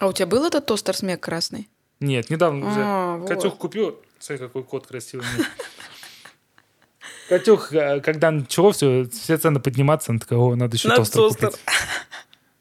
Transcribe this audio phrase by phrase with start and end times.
[0.00, 1.68] А у тебя был этот тостер смек красный?
[2.00, 2.80] Нет, недавно уже.
[2.82, 3.28] А, вот.
[3.28, 3.98] Катюх купил.
[4.18, 5.24] Смотри, какой кот красивый.
[7.28, 11.50] Катюх, когда начало все, все цены подниматься, она такая, о, надо еще Надо тостер тостер.
[11.50, 11.64] купить.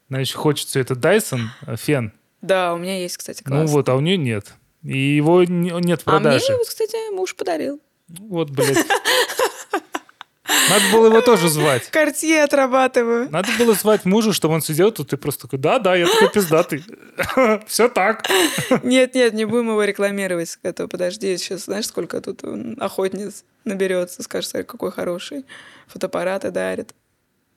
[0.10, 2.14] Она еще хочет все это Dyson, э, фен.
[2.42, 3.74] Да, у меня есть, кстати, Ну классный.
[3.74, 4.54] вот, а у нее нет.
[4.84, 6.56] И его не- нет в А мне, продаже.
[6.58, 7.82] вот, кстати, муж подарил.
[8.08, 8.78] Вот, блядь.
[10.70, 11.90] Надо было его тоже звать.
[11.90, 13.30] Картье отрабатываю.
[13.32, 16.30] Надо было звать мужа, чтобы он сидел тут и просто такой, да, да, я такой
[16.30, 16.84] пиздатый.
[17.68, 18.26] Все так.
[18.84, 20.58] Нет, нет, не будем его рекламировать.
[20.64, 22.44] Это, подожди, сейчас знаешь, сколько тут
[22.80, 25.46] охотниц наберется, скажет, какой хороший.
[25.88, 26.94] Фотоаппараты дарит.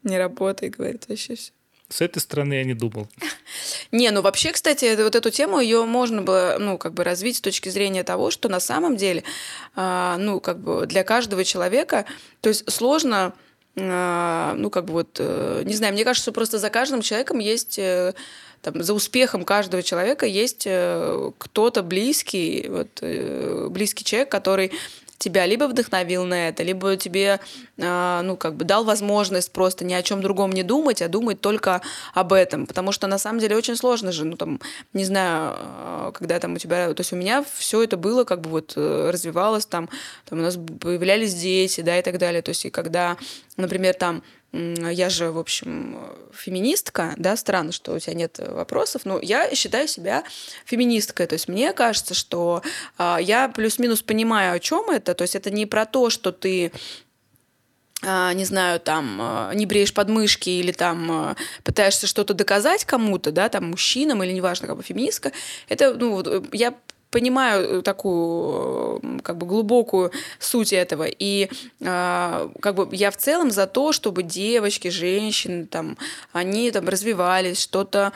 [0.02, 1.52] Не работает, говорит, вообще все.
[1.92, 3.06] С этой стороны я не думал.
[3.92, 7.40] Не, ну вообще, кстати, вот эту тему ее можно было, ну, как бы развить с
[7.42, 9.24] точки зрения того, что на самом деле,
[9.76, 12.06] а, ну, как бы для каждого человека,
[12.40, 13.34] то есть сложно,
[13.76, 17.78] а, ну, как бы вот, э, не знаю, мне кажется, просто за каждым человеком есть
[17.78, 18.14] э,
[18.62, 23.02] там, за успехом каждого человека есть э, кто-то близкий, вот,
[23.70, 24.72] близкий человек, который
[25.22, 27.40] тебя либо вдохновил на это, либо тебе,
[27.80, 31.40] а, ну, как бы дал возможность просто ни о чем другом не думать, а думать
[31.40, 31.80] только
[32.12, 32.66] об этом.
[32.66, 34.60] Потому что на самом деле очень сложно же, ну, там,
[34.92, 38.40] не знаю, а, когда там у тебя, то есть у меня все это было, как
[38.40, 39.88] бы вот э, развивалось, там,
[40.28, 42.42] там у нас появлялись дети, да, и так далее.
[42.42, 43.16] То есть и когда,
[43.56, 45.98] например, там Я же, в общем,
[46.34, 50.24] феминистка, да, странно, что у тебя нет вопросов, но я считаю себя
[50.66, 51.26] феминисткой.
[51.26, 52.62] То есть мне кажется, что
[52.98, 55.14] а, я плюс-минус понимаю, о чем это.
[55.14, 56.70] То есть это не про то, что ты
[58.02, 63.48] а, не знаю, там, а, не бреешь подмышки или там пытаешься что-то доказать кому-то, да,
[63.48, 65.32] там, мужчинам или неважно, как бы феминистка,
[65.68, 66.74] это, ну, э, я
[67.12, 70.10] понимаю такую э, как бы глубокую
[70.40, 71.06] суть этого.
[71.06, 71.48] И
[71.84, 75.96] а, как бы я в целом за то чтобы девочки женщины там
[76.32, 78.12] они там развивались что-то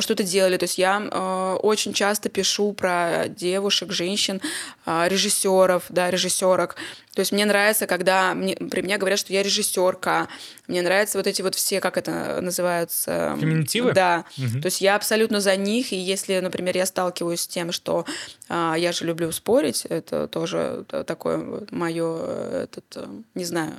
[0.00, 0.56] что-то делали.
[0.56, 4.40] То есть я э, очень часто пишу про девушек, женщин,
[4.84, 6.76] э, режиссеров, да, режиссерок.
[7.14, 10.28] То есть мне нравится, когда мне, при мне говорят, что я режиссерка.
[10.68, 13.36] Мне нравятся вот эти вот все, как это называются?
[13.40, 13.92] Феминитивы?
[13.92, 14.26] Да.
[14.36, 14.60] Мгм.
[14.60, 15.92] То есть я абсолютно за них.
[15.92, 18.04] И если, например, я сталкиваюсь с тем, что
[18.50, 23.72] а, я же люблю спорить, это тоже такое мое, этот, э, не знаю,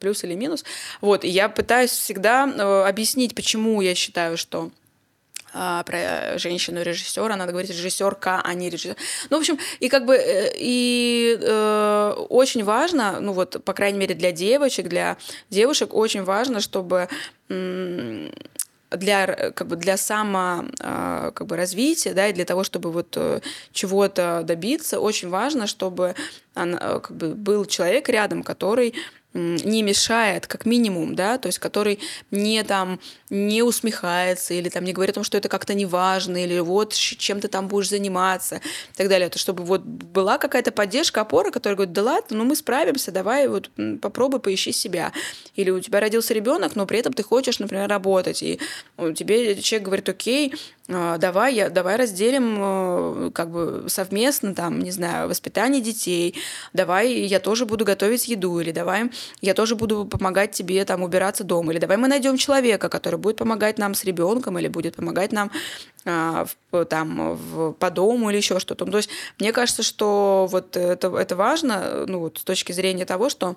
[0.00, 0.64] плюс или минус.
[1.00, 4.70] Вот, и я пытаюсь всегда э, объяснить, почему я считаю, что
[5.52, 8.96] а, про женщину режиссера, надо говорить режиссерка, а не режиссер.
[9.30, 13.98] Ну, в общем, и как бы э, и э, очень важно, ну вот, по крайней
[13.98, 15.16] мере, для девочек, для
[15.50, 17.08] девушек очень важно, чтобы
[18.90, 23.16] для как бы для само а, как бы развития, да, и для того, чтобы вот
[23.16, 23.40] э,
[23.72, 26.14] чего-то добиться, очень важно, чтобы
[26.54, 28.94] э, как бы был человек рядом, который
[29.32, 32.98] не мешает, как минимум, да, то есть который не там
[33.30, 36.94] не усмехается или там не говорит о том, что это как-то не важно или вот
[36.94, 41.50] чем ты там будешь заниматься и так далее, то чтобы вот была какая-то поддержка, опора,
[41.50, 43.70] которая говорит, да ладно, ну мы справимся, давай вот
[44.00, 45.12] попробуй поищи себя.
[45.54, 48.58] Или у тебя родился ребенок, но при этом ты хочешь, например, работать, и
[49.14, 50.54] тебе человек говорит, окей,
[50.92, 56.34] а, давай, я, давай разделим э, как бы совместно, там, не знаю, воспитание детей,
[56.72, 59.10] давай я тоже буду готовить еду, или давай
[59.40, 63.36] я тоже буду помогать тебе там убираться дома, или давай мы найдем человека, который будет
[63.36, 65.50] помогать нам с ребенком, или будет помогать нам
[66.04, 68.84] а, в- там в, по дому или еще что-то.
[68.86, 73.28] То есть мне кажется, что вот это, это важно, ну вот с точки зрения того,
[73.28, 73.56] что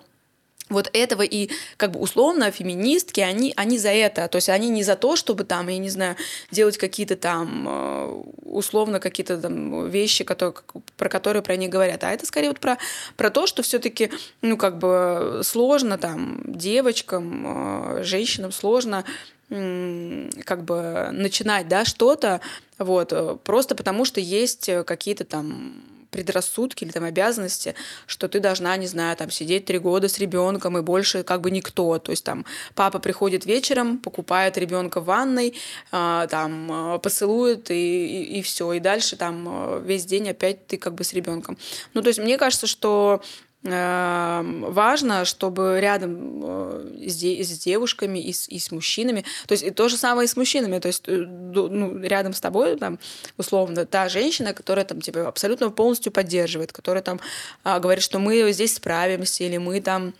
[0.69, 4.83] вот этого и как бы условно феминистки, они, они за это, то есть они не
[4.83, 6.15] за то, чтобы там, я не знаю,
[6.51, 10.55] делать какие-то там э, условно какие-то там вещи, которые,
[10.97, 12.77] про которые про них говорят, а это скорее вот про,
[13.17, 14.09] про то, что все-таки,
[14.41, 19.03] ну как бы сложно там девочкам, э, женщинам сложно
[19.49, 22.41] как бы начинать, да, что-то,
[22.79, 27.75] вот, э, просто потому что есть какие-то там предрассудки или там обязанности,
[28.05, 31.51] что ты должна, не знаю, там сидеть три года с ребенком и больше как бы
[31.51, 31.99] никто.
[31.99, 32.45] То есть там
[32.75, 35.55] папа приходит вечером, покупает ребенка в ванной,
[35.91, 38.73] а, там э, поцелует и, и, все.
[38.73, 41.57] И дальше там э, весь день опять ты как бы с ребенком.
[41.93, 43.21] Ну, то есть мне кажется, что
[43.63, 49.63] важно, чтобы рядом э, с, де- с девушками и с, и с мужчинами, то есть
[49.63, 52.99] и то же самое и с мужчинами, то есть э, ну, рядом с тобой там
[53.37, 57.21] условно та женщина, которая там тебя абсолютно полностью поддерживает, которая там
[57.63, 60.13] а, говорит, что мы здесь справимся или мы там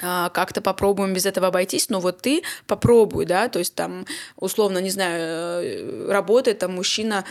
[0.00, 4.06] а, как-то попробуем без этого обойтись, но вот ты попробуй, да, то есть там,
[4.36, 7.24] условно, не знаю, э, работает там мужчина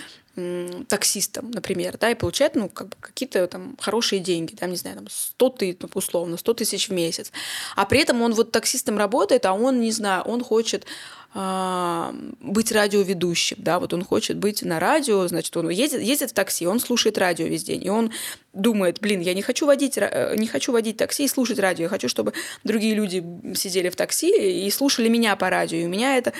[0.87, 4.97] таксистом, например, да, и получает, ну, как бы какие-то там хорошие деньги, там, не знаю,
[4.97, 7.31] там 100 тысяч, условно, 100 тысяч в месяц,
[7.75, 10.85] а при этом он вот таксистом работает, а он, не знаю, он хочет
[11.33, 16.33] а, быть радиоведущим, да, вот он хочет быть на радио, значит, он ездит, ездит в
[16.33, 18.11] такси, он слушает радио весь день, и он
[18.53, 21.89] думает, блин, я не хочу водить, э, не хочу водить такси и слушать радио, я
[21.89, 22.33] хочу, чтобы
[22.65, 23.23] другие люди
[23.55, 26.33] сидели в такси и слушали меня по радио, и у меня это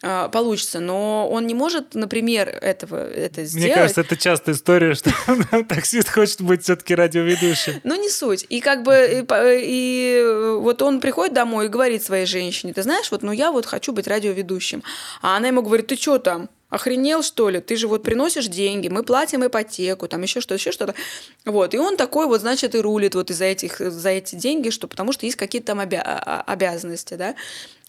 [0.00, 3.66] получится, но он не может, например, этого это сделать.
[3.66, 5.10] Мне кажется, это частая история, что
[5.68, 7.80] таксист хочет быть все-таки радиоведущим.
[7.84, 8.46] Ну не суть.
[8.48, 9.24] И как бы и,
[9.60, 13.66] и вот он приходит домой и говорит своей женщине, ты знаешь, вот, ну я вот
[13.66, 14.82] хочу быть радиоведущим,
[15.20, 16.48] а она ему говорит, ты что там?
[16.70, 17.60] Охренел, что ли?
[17.60, 20.94] Ты же вот приносишь деньги, мы платим ипотеку, там еще что-то, еще что-то.
[21.46, 21.72] Вот.
[21.72, 25.12] И он такой вот, значит, и рулит вот из-за этих, за эти деньги, что потому
[25.12, 27.34] что есть какие-то там обя- а, обязанности, да.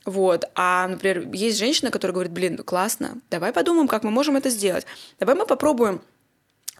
[0.06, 0.46] Вот.
[0.56, 4.86] А, например, есть женщина, которая говорит, блин, классно, давай подумаем, как мы можем это сделать.
[5.20, 6.02] Давай мы попробуем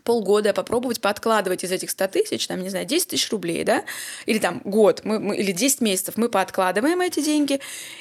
[0.10, 3.84] полгода попробовать пооткладывать из этих 100 тысяч, там, не знаю, 10 тысяч рублей, да,
[4.26, 7.60] или там год, мы, мы, или 10 месяцев мы пооткладываем эти деньги,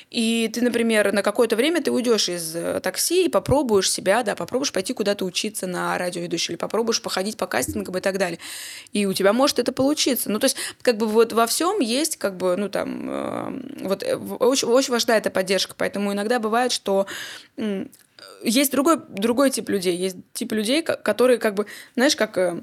[0.08, 4.34] и ты, например, на какое-то время ты уйдешь из э, такси и попробуешь себя, да,
[4.34, 8.38] попробуешь пойти куда-то учиться на радиоведущий, или попробуешь походить по кастингам и так далее.
[8.94, 10.30] И у тебя может это получиться.
[10.30, 14.02] Ну, то есть, как бы вот во всем есть, как бы, ну, там, э, вот
[14.02, 17.06] э, очень, очень важна эта поддержка, поэтому иногда бывает, что
[18.42, 19.96] есть другой, другой тип людей.
[19.96, 22.62] Есть тип людей, которые как бы, знаешь, как э,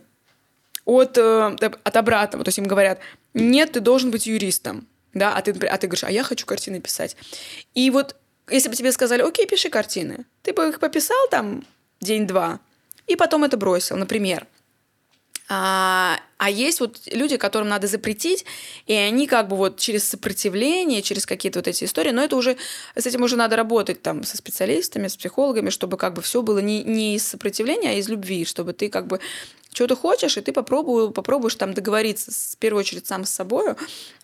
[0.85, 2.43] от, э, от обратного.
[2.43, 2.99] То есть им говорят,
[3.33, 4.87] нет, ты должен быть юристом.
[5.13, 7.15] Да, а ты, а ты говоришь, а я хочу картины писать.
[7.73, 8.15] И вот
[8.49, 11.65] если бы тебе сказали, окей, пиши картины, ты бы их пописал там
[12.01, 12.59] день-два,
[13.07, 14.45] и потом это бросил, например.
[15.47, 18.45] А, а есть вот люди, которым надо запретить,
[18.87, 22.57] и они как бы вот через сопротивление, через какие-то вот эти истории, но это уже,
[22.95, 26.59] с этим уже надо работать там со специалистами, с психологами, чтобы как бы все было
[26.59, 29.19] не, не из сопротивления, а из любви, чтобы ты как бы
[29.75, 33.73] что ты хочешь, и ты попробуй, попробуешь там договориться в первую очередь сам с собой,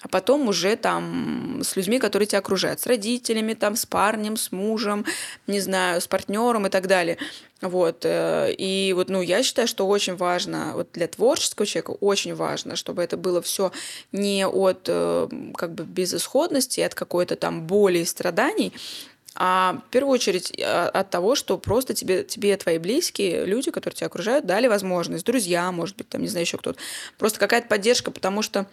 [0.02, 4.54] а потом уже там с людьми, которые тебя окружают, с родителями, там, с парнем, с
[4.54, 5.06] мужем,
[5.48, 7.18] не знаю, с партнером и так далее.
[7.60, 8.06] Вот.
[8.06, 12.78] Э, и вот, ну, я считаю, что очень важно, вот для творческого человека очень важно,
[12.78, 13.74] чтобы это было все
[14.14, 15.28] не от э,
[15.58, 18.72] как бы безысходности, от какой-то там боли и страданий,
[19.36, 23.96] а в первую очередь а, от того, что просто тебе, тебе твои близкие, люди, которые
[23.96, 26.80] тебя окружают, дали возможность, друзья, может быть, там, не знаю, еще кто-то.
[27.18, 28.68] Просто какая-то поддержка, потому что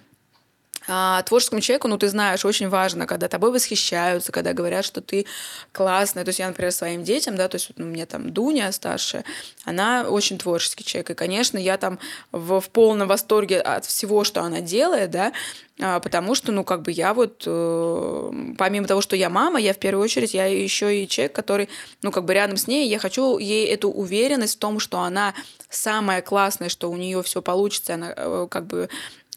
[0.88, 5.26] а, творческому человеку, ну, ты знаешь, очень важно, когда тобой восхищаются, когда говорят, что ты
[5.72, 6.24] классная.
[6.24, 9.24] То есть я, например, своим детям, да, то есть ну, меня там Дуня старшая,
[9.64, 11.10] она очень творческий человек.
[11.10, 11.98] И, конечно, я там
[12.32, 15.32] в, в полном восторге от всего, что она делает, да,
[15.80, 19.72] а, потому что, ну, как бы я вот, э, помимо того, что я мама, я
[19.72, 21.68] в первую очередь, я еще и человек, который,
[22.02, 25.34] ну, как бы рядом с ней, я хочу ей эту уверенность в том, что она
[25.70, 28.88] самая классная, что у нее все получится, она э, как бы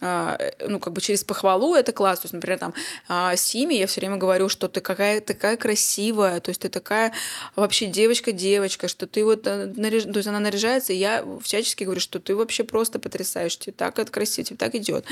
[0.02, 2.20] ну, как бы через похвалу это класс.
[2.20, 2.74] То есть, например, там,
[3.08, 7.14] а, Симе я все время говорю, что ты какая такая красивая, то есть ты такая
[7.56, 10.04] вообще девочка-девочка, что ты вот, э, наряж...
[10.04, 14.00] то есть она наряжается, и я всячески говорю, что ты вообще просто потрясаешь, тебе так
[14.00, 15.06] это красиво, тебе так идет.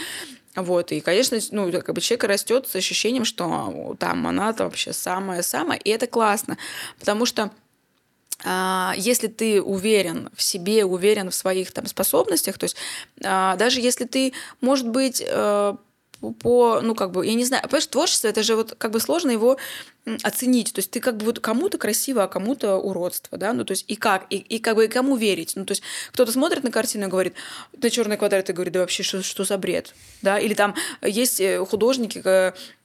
[0.56, 5.78] Вот, и, конечно, ну, как бы человек растет с ощущением, что там она-то вообще самая-самая,
[5.78, 6.58] и это классно,
[7.00, 7.52] потому что а,
[8.46, 12.78] если ты уверен в себе, уверен в своих там способностях, то есть
[13.24, 15.76] а, даже если ты, может быть, э,
[16.20, 19.32] по, ну, как бы, я не знаю, понимаешь, творчество, это же вот как бы сложно
[19.32, 19.58] его
[20.24, 20.74] оценить.
[20.74, 23.86] То есть ты как бы вот кому-то красиво, а кому-то уродство, да, ну то есть
[23.88, 25.54] и как, и, и как бы и кому верить.
[25.56, 27.34] Ну то есть кто-то смотрит на картину и говорит,
[27.78, 31.40] на черный квадрат и говорит, да вообще что, что за бред, да, или там есть
[31.40, 32.22] э, художники,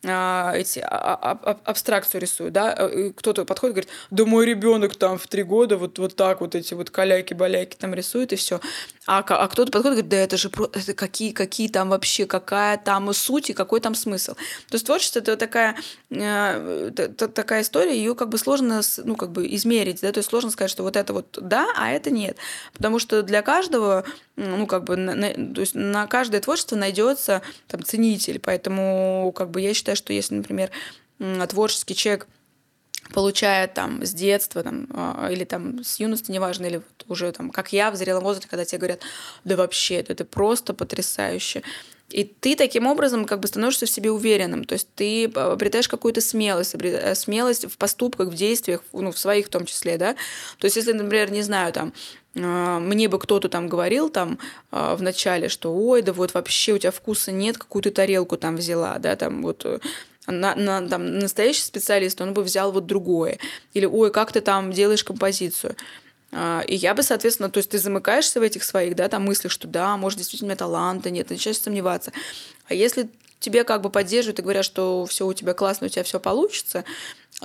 [0.07, 4.97] а, эти а, а, абстракцию рисуют, да, э, кто-то подходит и говорит, да мой ребенок
[4.97, 8.61] там в три года вот, вот так вот эти вот каляки-баляки там рисует и все.
[9.07, 12.27] А, а кто-то подходит и говорит, да это же про, это какие, какие там вообще,
[12.27, 14.35] какая там суть и какой там смысл.
[14.69, 15.77] То есть творчество это такая
[16.11, 20.51] э, такая история, ее как бы сложно ну, как бы измерить, да, то есть сложно
[20.51, 22.37] сказать, что вот это вот да, а это нет.
[22.73, 24.05] Потому что для каждого,
[24.37, 28.39] ну, как бы, на, то есть на каждое творчество найдется там ценитель.
[28.39, 30.71] Поэтому, как бы, я считаю, что если, например,
[31.49, 32.27] творческий человек
[33.13, 37.51] получает там с детства там, а, или там с юности, неважно, или вот уже там,
[37.51, 39.01] как я в зрелом возрасте, когда тебе говорят,
[39.45, 41.63] да вообще, это, это просто потрясающе.
[42.11, 44.65] И ты таким образом как бы становишься в себе уверенным.
[44.65, 49.47] То есть ты обретаешь какую-то смелость, э, смелость в поступках, в действиях, ну, в своих
[49.47, 50.15] в том числе, да.
[50.59, 51.93] То есть если, например, не знаю, там,
[52.37, 54.39] а, мне бы кто-то там говорил там
[54.71, 58.57] в начале, что ой, да вот вообще у тебя вкуса нет, какую ты тарелку там
[58.57, 59.79] взяла, да, там вот э,
[60.27, 63.39] на, на, там, настоящий специалист, он бы взял вот другое.
[63.75, 65.77] Или, ой, как ты там делаешь композицию.
[66.35, 69.53] А, и я бы, соответственно, то есть ты замыкаешься в этих своих, да, там мыслях,
[69.53, 72.13] что да, может, действительно у меня таланта нет, начинаешь сомневаться.
[72.67, 76.03] А если тебе как бы поддерживают и говорят, что все у тебя классно, у тебя
[76.03, 76.85] все получится,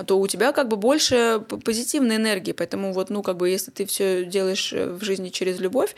[0.06, 2.52] то у тебя как бы больше позитивной энергии.
[2.52, 5.94] Поэтому вот, ну, как бы, если ты все делаешь э, в жизни через любовь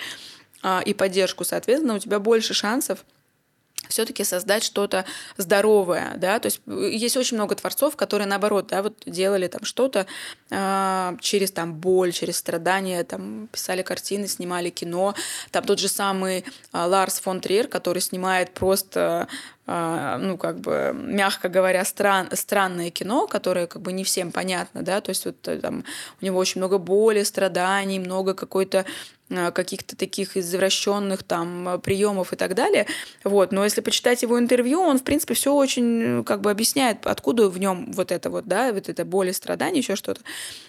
[0.63, 3.05] а, и поддержку, соответственно, у тебя больше шансов
[3.93, 5.05] все-таки создать что-то
[5.37, 9.65] здоровое, да, то есть э, есть очень много творцов, которые наоборот, да, вот делали там
[9.65, 10.07] что-то
[10.51, 15.15] э, через там боль, через страдания, там писали картины, снимали кино,
[15.51, 19.29] там тот же самый э, Ларс фон Триер, который снимает просто
[19.67, 24.83] э, ну, как бы, мягко говоря, стран, странное кино, которое как бы не всем понятно,
[24.83, 25.85] да, то есть вот э, там
[26.21, 28.85] у него очень много боли, страданий, много какой-то
[29.53, 32.87] каких-то таких извращенных там э, приемов и так далее.
[33.25, 33.53] Вот.
[33.53, 37.49] Но если почитать его интервью, он, в принципе, все очень э, как бы объясняет, откуда
[37.49, 40.21] в нем вот это вот, да, вот это боль и страдания, еще что-то.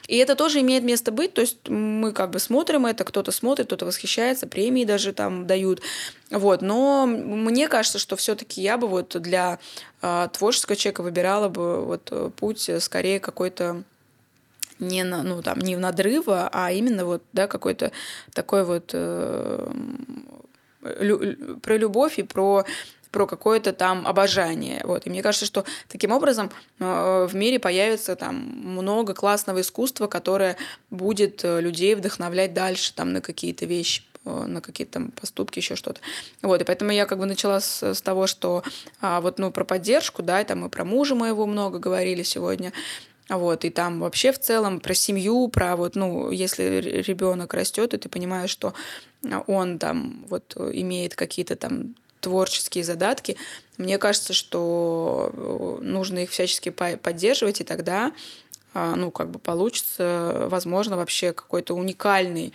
[0.08, 3.68] И это тоже имеет место быть, то есть мы как бы смотрим это, кто-то смотрит,
[3.68, 5.82] кто-то восхищается, премии даже там дают.
[6.30, 6.62] Вот.
[6.62, 9.60] Но мне кажется, что все-таки я бы вот для
[10.02, 13.84] э, творческого человека выбирала бы вот путь скорее какой-то
[14.88, 17.92] не, на, ну, там, не в надрыва, а именно вот, да, какой-то
[18.34, 19.72] такой вот э,
[21.00, 22.66] лю, про любовь и про
[23.14, 24.82] про какое-то там обожание.
[24.84, 25.06] Вот.
[25.06, 30.58] И мне кажется, что таким образом э, в мире появится там много классного искусства, которое
[30.90, 35.76] будет э, людей вдохновлять дальше там, на какие-то вещи э, на какие-то там поступки, еще
[35.76, 36.02] что-то.
[36.42, 38.64] Вот, и поэтому я как бы начала с, с того, что
[39.00, 42.74] а, вот, ну, про поддержку, да, и там мы про мужа моего много говорили сегодня,
[43.30, 47.98] вот, и там вообще в целом про семью, про вот, ну, если ребенок растет, и
[47.98, 48.74] ты понимаешь, что
[49.48, 53.38] он там вот имеет какие-то там творческие задатки,
[53.78, 58.14] мне кажется, что э, нужно их всячески поддерживать, и тогда,
[58.74, 62.54] а, ну, как бы получится, возможно, вообще какой-то уникальный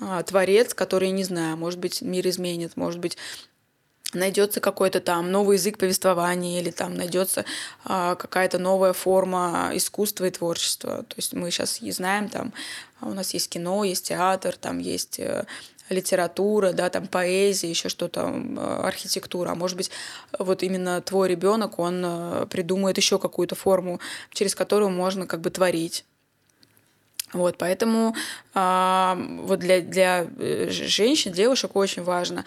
[0.00, 3.16] а, творец, который, не знаю, может быть, мир изменит, может быть,
[4.14, 7.44] найдется какой-то там новый язык повествования или там найдется
[7.84, 11.02] а, какая-то новая форма искусства и творчества.
[11.02, 12.52] То есть мы сейчас и знаем, там
[13.00, 15.44] у нас есть кино, есть театр, там есть э,
[15.88, 18.28] литература, да, там поэзия, еще что-то,
[18.82, 19.50] архитектура.
[19.50, 19.90] А может быть,
[20.38, 24.00] вот именно твой ребенок, он э, придумает еще какую-то форму,
[24.32, 26.04] через которую можно как бы творить.
[27.34, 28.14] Вот, поэтому
[28.54, 32.44] а, вот для, для э, женщин, девушек очень важно а,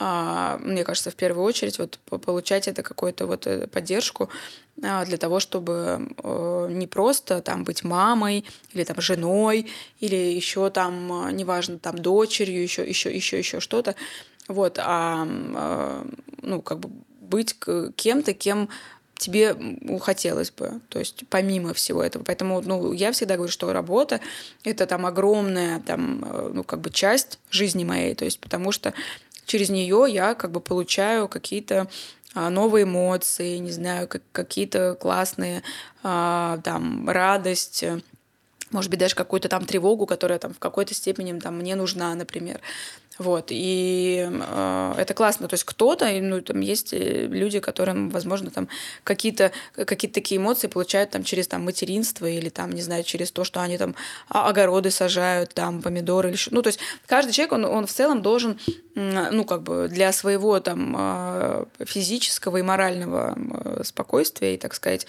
[0.00, 4.30] мне кажется, в первую очередь вот получать это какую-то вот э, поддержку
[4.82, 10.70] а, для того, чтобы э, не просто там быть мамой или там женой или еще
[10.70, 13.94] там, а, неважно, там дочерью, еще, еще, еще, еще что-то,
[14.48, 15.24] вот, а
[16.42, 16.90] ну, как бы
[17.20, 17.54] быть
[17.94, 18.68] кем-то, кем
[19.20, 19.54] тебе
[20.00, 22.24] хотелось бы, то есть помимо всего этого.
[22.24, 24.20] Поэтому ну, я всегда говорю, что работа—
[24.64, 28.94] это там огромная там, э, ну, как бы часть жизни моей, то есть потому что
[29.50, 31.88] через нее я как бы получаю какие-то
[32.34, 35.64] а, новые эмоции, не знаю, как, какие-то классные
[36.04, 37.84] а, там радость,
[38.70, 42.60] может быть, даже какую-то там тревогу, которая там в какой-то степени там мне нужна, например.
[43.20, 45.46] Вот, и э, это классно.
[45.46, 48.66] То есть кто-то, ну, там есть э, люди, которым, возможно, там
[49.04, 53.44] какие-то какие такие эмоции получают там через там материнство или там, не знаю, через то,
[53.44, 53.94] что они там
[54.30, 56.54] огороды сажают, там помидоры или что.
[56.54, 58.58] Ну, то есть каждый человек, он, он в целом должен,
[58.94, 65.06] ну, как бы для своего там э, физического и морального э, спокойствия и, так сказать,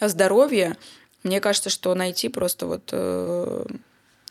[0.00, 0.76] здоровья,
[1.22, 2.92] мне кажется, что найти просто вот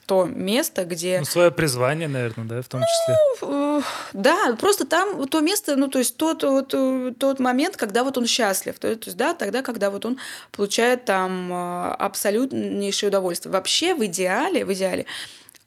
[0.05, 1.19] то место, где...
[1.19, 3.17] Ну, свое призвание, наверное, да, в том числе.
[3.41, 3.81] Ну, э,
[4.13, 8.17] да, просто там то место, ну, то есть тот, вот, э, тот момент, когда вот
[8.17, 8.77] он счастлив.
[8.79, 10.17] То есть, да, тогда, когда вот он
[10.51, 13.53] получает там э, абсолютнейшее удовольствие.
[13.53, 15.05] Вообще, в идеале, в идеале,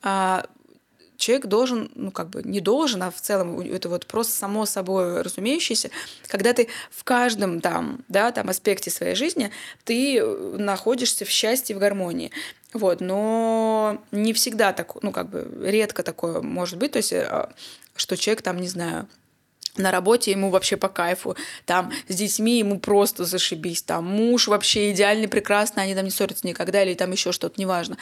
[0.03, 0.45] а,
[1.17, 5.23] человек должен, ну как бы не должен, а в целом это вот просто само собой
[5.23, 5.91] разумеющееся,
[6.27, 9.51] когда ты в каждом там, да, там аспекте своей жизни
[9.85, 12.31] ты находишься в счастье, в гармонии.
[12.77, 17.49] Вот, но не всегда так, ну, как бы редко такое может быть, то есть, э,
[17.95, 19.09] что человек там, не знаю,
[19.77, 24.93] на работе ему вообще по кайфу, там с детьми ему просто зашибись, там муж вообще
[24.93, 27.97] идеальный, прекрасный, они там не ссорятся никогда, или там еще что-то, неважно.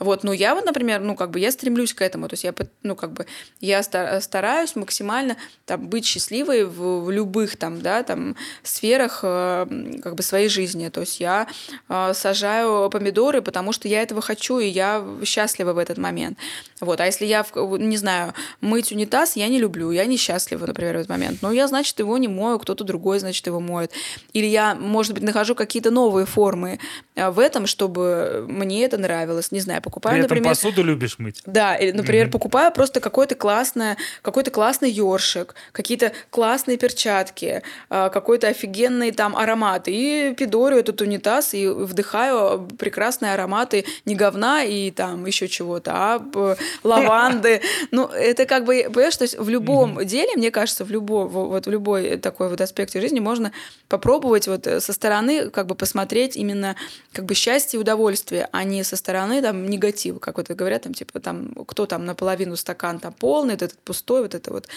[0.00, 2.54] Вот, ну я вот, например, ну как бы я стремлюсь к этому, то есть я,
[2.82, 3.26] ну как бы
[3.60, 5.36] я стараюсь максимально
[5.66, 9.66] там быть счастливой в, в любых там, да, там сферах э,
[10.02, 11.48] как бы своей жизни, то есть я
[11.88, 16.38] э, сажаю помидоры, потому что я этого хочу, и я счастлива в этот момент.
[16.80, 21.00] Вот, а если я, не знаю, мыть унитаз, я не люблю, я несчастлива, например, в
[21.00, 21.42] этот момент.
[21.42, 23.90] Но я, значит, его не мою, кто-то другой, значит, его моет.
[24.32, 26.78] Или я, может быть, нахожу какие-то новые формы
[27.16, 29.50] э, в этом, чтобы мне это нравилось.
[29.50, 30.50] Не знаю, покупаю, При этом например...
[30.54, 31.42] посуду любишь мыть.
[31.46, 32.32] Да, или, например, Мгм.
[32.32, 39.84] покупаю просто какой-то классное, какой-то классный ёршик, какие-то классные перчатки, а, какой-то офигенный там аромат.
[39.86, 46.56] И пидорю этот унитаз и вдыхаю прекрасные ароматы не говна и там еще чего-то, а
[46.82, 47.60] лаванды.
[47.90, 51.66] Ну, это как бы, понимаешь, то есть в любом деле, мне кажется, в любом, вот
[51.66, 53.52] в любой такой вот аспекте жизни можно
[53.88, 56.76] попробовать вот э, со стороны как бы посмотреть именно
[57.12, 60.94] как бы счастье и удовольствие, а не со стороны там негатива, как вот говорят, там
[60.94, 64.68] типа там кто там наполовину стакан там полный, вот этот пустой, вот это вот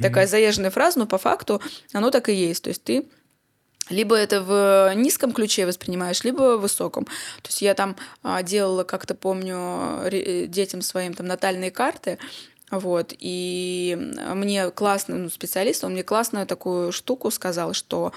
[0.00, 1.60] такая заезженная фраза, но по факту
[1.92, 3.06] оно так и есть, то есть ты
[3.88, 7.04] либо это в низком ключе воспринимаешь, либо в высоком.
[7.04, 7.94] То есть я там
[8.24, 10.10] а, делала, как-то помню,
[10.48, 12.18] детям своим там натальные карты,
[12.70, 13.96] вот, и
[14.34, 18.12] мне классный ну, специалист, он мне классную такую штуку сказал, что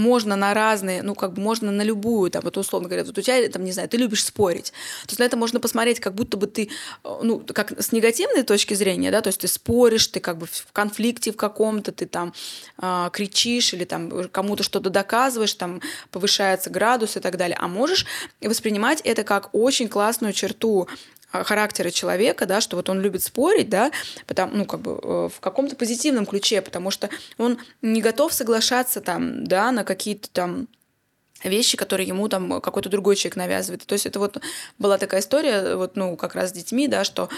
[0.00, 3.22] можно на разные, ну, как бы можно на любую, там, вот условно говоря, вот у
[3.22, 4.72] тебя, там, не знаю, ты любишь спорить.
[5.02, 6.70] То есть на это можно посмотреть, как будто бы ты,
[7.04, 10.46] э, ну, как с негативной точки зрения, да, то есть ты споришь, ты как бы
[10.46, 12.32] в конфликте в каком-то, ты там
[12.78, 15.80] а, кричишь или там кому-то что-то доказываешь, там
[16.10, 17.56] повышается градус и так далее.
[17.60, 18.06] А можешь
[18.40, 20.88] воспринимать это как очень классную черту
[21.30, 23.90] характера человека, да, что вот он любит спорить, да,
[24.26, 27.08] потому, ну, как бы э, в каком-то позитивном ключе, потому что
[27.38, 30.68] он не готов соглашаться там, да, на какие-то там
[31.44, 33.86] вещи, которые ему там какой-то другой человек навязывает.
[33.86, 34.40] То есть это вот
[34.78, 37.28] была такая история, вот, ну, как раз с детьми, да, что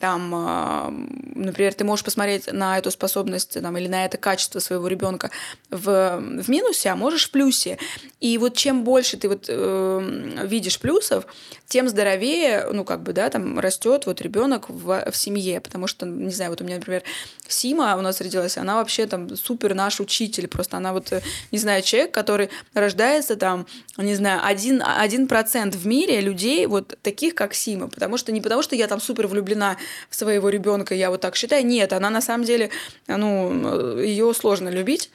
[0.00, 0.92] там, а,
[1.34, 5.30] например, ты можешь посмотреть на эту способность там, или на это качество своего ребенка
[5.70, 7.78] в, в минусе, а можешь в плюсе.
[8.20, 11.26] И вот чем больше ты вот э, видишь плюсов,
[11.66, 16.06] тем здоровее, ну как бы, да, там растет вот ребенок в, в семье, потому что,
[16.06, 17.02] не знаю, вот у меня, например,
[17.48, 21.58] Сима у нас родилась, она вообще там супер наш учитель, просто она вот, э, не
[21.58, 23.66] знаю, человек, который рождается там,
[23.98, 28.40] не знаю, один, один процент в мире людей вот таких, как Сима, потому что не
[28.40, 29.76] потому, что я там супер влюблена
[30.10, 32.70] в своего ребенка, я вот так считаю, нет, она на самом деле,
[33.06, 35.10] ну, ее сложно любить,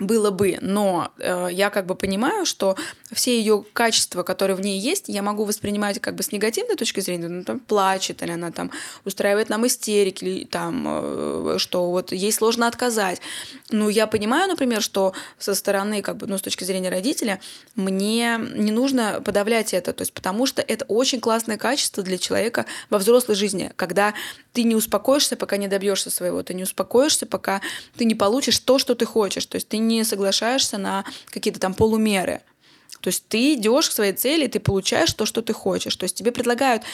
[0.00, 2.76] было бы, но э, я как бы понимаю, что
[3.12, 6.98] все ее качества, которые в ней есть, я могу воспринимать как бы с негативной точки
[6.98, 8.72] зрения, ну там плачет, или она там
[9.04, 13.20] устраивает нам истерики, или там, э, что вот ей сложно отказать.
[13.70, 17.40] Ну, я понимаю, например, что со стороны, как бы, ну, с точки зрения родителя,
[17.76, 22.66] мне не нужно подавлять это, то есть потому что это очень классное качество для человека
[22.90, 24.12] во взрослой жизни, когда
[24.52, 27.60] ты не успокоишься, пока не добьешься своего, ты не успокоишься, пока
[27.96, 31.74] ты не получишь то, что ты хочешь, то есть ты не соглашаешься на какие-то там
[31.74, 32.42] полумеры.
[33.04, 35.94] То есть ты идешь к своей цели, ты получаешь то, что ты хочешь.
[35.94, 36.84] То есть тебе предлагают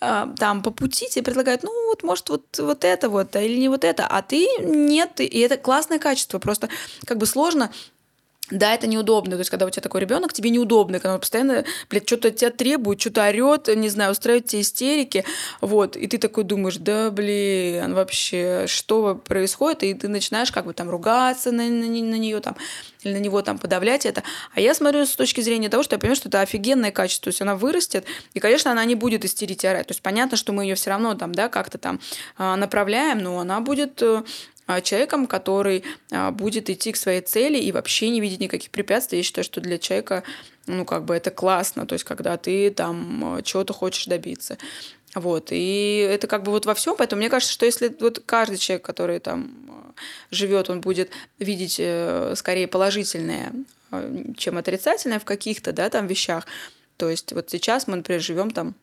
[0.00, 3.56] э, там по пути, тебе предлагают, ну вот может вот, вот это вот, а или
[3.56, 6.40] не вот это, а ты нет, и это классное качество.
[6.40, 6.68] Просто
[7.04, 7.70] как бы сложно
[8.50, 9.32] да, это неудобно.
[9.36, 12.36] То есть, когда у тебя такой ребенок, тебе неудобно, когда он постоянно, блядь, что-то от
[12.36, 15.24] тебя требует, что-то орет, не знаю, устраивает тебе истерики.
[15.60, 15.96] Вот.
[15.96, 19.84] И ты такой думаешь, да, блин, вообще, что происходит?
[19.84, 22.56] И ты начинаешь как бы там ругаться на, на, на нее там,
[23.02, 24.24] или на него там подавлять это.
[24.54, 27.24] А я смотрю с точки зрения того, что я понимаю, что это офигенное качество.
[27.24, 29.86] То есть она вырастет, и, конечно, она не будет истерить и орать.
[29.86, 32.00] То есть понятно, что мы ее все равно там, да, как-то там
[32.36, 34.24] а, направляем, но она будет э,
[34.80, 39.18] человеком, который а, будет идти к своей цели и вообще не видеть никаких препятствий.
[39.18, 40.22] Я считаю, что для человека,
[40.66, 44.58] ну, как бы это классно, то есть когда ты там а, чего-то хочешь добиться.
[45.14, 48.58] Вот, и это как бы вот во всем, поэтому мне кажется, что если вот каждый
[48.58, 49.92] человек, который там а,
[50.30, 53.52] живет, он будет видеть э, скорее положительное,
[54.36, 56.46] чем отрицательное в каких-то, да, там вещах,
[56.96, 58.76] то есть вот сейчас мы, например, живем там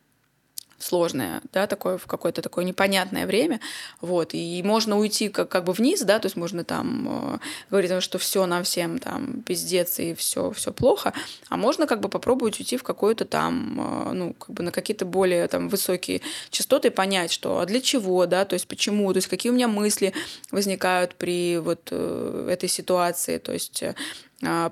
[0.80, 3.60] сложное, да, такое в какое-то такое непонятное время,
[4.02, 8.04] вот, и можно уйти как, как бы вниз, да, то есть можно там э, говорить,
[8.04, 11.14] что все нам всем там пиздец и все все плохо,
[11.50, 15.06] а можно как бы попробовать уйти в какое-то там, э, ну, как бы на какие-то
[15.06, 19.18] более там высокие частоты и понять, что а для чего, да, то есть почему, то
[19.18, 20.14] есть какие у меня мысли
[20.52, 23.96] возникают при вот э, этой ситуации, то есть э,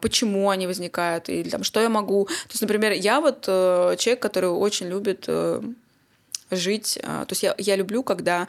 [0.01, 2.25] почему они возникают, или там, что я могу.
[2.25, 5.61] То есть, например, я вот э, человек, который очень любит э,
[6.51, 6.99] жить.
[7.01, 8.47] То есть я, я люблю, когда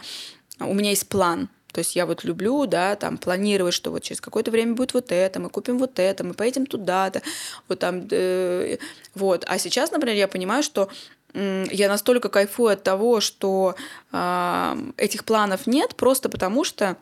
[0.61, 1.49] у меня есть план.
[1.77, 5.13] То есть я вот люблю, да, там, планировать, что вот через какое-то время будет вот
[5.13, 7.21] это, мы купим вот это, мы поедем туда-то,
[7.69, 8.79] вот там, э,
[9.15, 9.45] вот.
[9.47, 10.89] А сейчас, например, я понимаю, что
[11.35, 13.75] я настолько кайфую от того, что
[14.11, 16.97] э, этих планов нет, просто потому что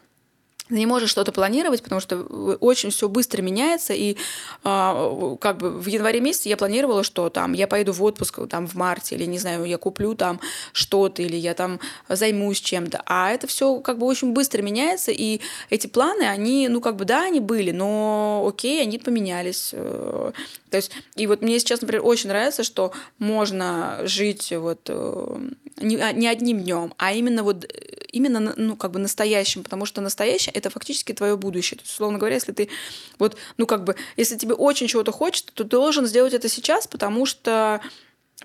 [0.68, 2.22] ты не можешь что-то планировать, потому что
[2.60, 4.16] очень все быстро меняется, и
[4.64, 8.66] э, как бы в январе месяце я планировала, что там я поеду в отпуск там
[8.66, 10.40] в марте, или не знаю, я куплю там
[10.72, 15.40] что-то, или я там займусь чем-то, а это все как бы очень быстро меняется, и
[15.68, 20.32] эти планы, они, ну как бы да, они были, но окей, они поменялись, э,
[20.70, 25.96] то есть и вот мне сейчас, например, очень нравится, что можно жить вот э, не,
[25.96, 27.66] а, не одним днем, а именно вот
[28.10, 31.78] именно ну как бы настоящим, потому что настоящее это фактически твое будущее.
[31.78, 32.68] То есть, условно говоря, если ты
[33.18, 36.86] вот, ну как бы, если тебе очень чего-то хочется, то ты должен сделать это сейчас,
[36.86, 37.80] потому что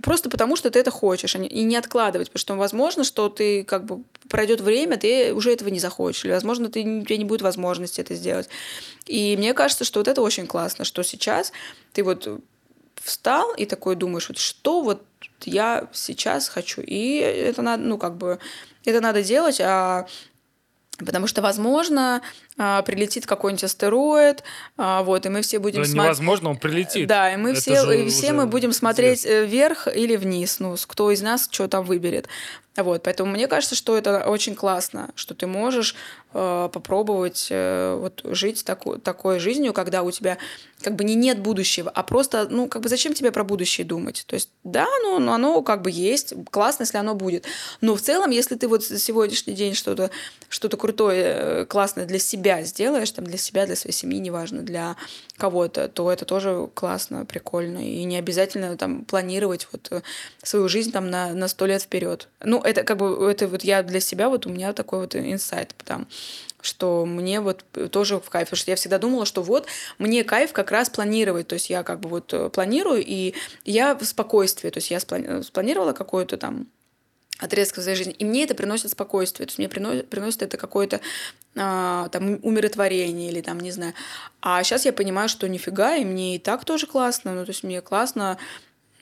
[0.01, 3.63] просто потому, что ты это хочешь, а и не откладывать, потому что возможно, что ты
[3.63, 7.25] как бы пройдет время, ты уже этого не захочешь, или возможно, ты, у тебя не
[7.25, 8.49] будет возможности это сделать.
[9.05, 11.51] И мне кажется, что вот это очень классно, что сейчас
[11.93, 12.27] ты вот
[12.95, 15.03] встал и такой думаешь, вот что вот
[15.45, 18.39] я сейчас хочу, и это надо, ну как бы
[18.85, 20.07] это надо делать, а
[21.05, 22.21] Потому что, возможно,
[22.61, 24.43] а, прилетит какой-нибудь астероид,
[24.77, 26.03] а, вот, и мы все будем смотреть...
[26.03, 27.07] Невозможно, он прилетит.
[27.07, 29.45] Да, и мы все, и все мы будем смотреть известно.
[29.45, 32.27] вверх или вниз, ну, кто из нас что там выберет.
[32.75, 35.95] Вот, поэтому мне кажется, что это очень классно, что ты можешь
[36.33, 40.37] э, попробовать э, вот жить таку, такой жизнью, когда у тебя
[40.81, 44.23] как бы не нет будущего, а просто, ну, как бы зачем тебе про будущее думать?
[44.27, 47.45] То есть, да, ну, ну оно как бы есть, классно, если оно будет.
[47.81, 50.09] Но в целом, если ты вот сегодняшний день что-то
[50.47, 54.95] что крутое, э, классное для себя сделаешь, там, для себя, для своей семьи, неважно, для
[55.37, 57.79] кого-то, то это тоже классно, прикольно.
[57.79, 60.01] И не обязательно там планировать вот э,
[60.43, 62.27] свою жизнь там на сто лет вперед.
[62.43, 65.73] Ну, это как бы, это вот я для себя, вот у меня такой вот инсайт,
[65.75, 66.05] потому
[66.61, 70.51] что мне вот тоже в кайф, потому что я всегда думала, что вот мне кайф
[70.51, 73.33] как раз планировать, то есть я как бы вот э, планирую, и
[73.65, 76.67] я в спокойствии, то есть я спланировала какое-то там
[77.39, 78.13] отрезок в своей жизни.
[78.13, 79.47] И мне это приносит спокойствие.
[79.47, 80.99] То есть мне приносит, приносит это какое-то
[81.55, 83.93] а, там умиротворение или там, не знаю.
[84.41, 87.33] А сейчас я понимаю, что нифига, и мне и так тоже классно.
[87.33, 88.37] Ну, то есть мне классно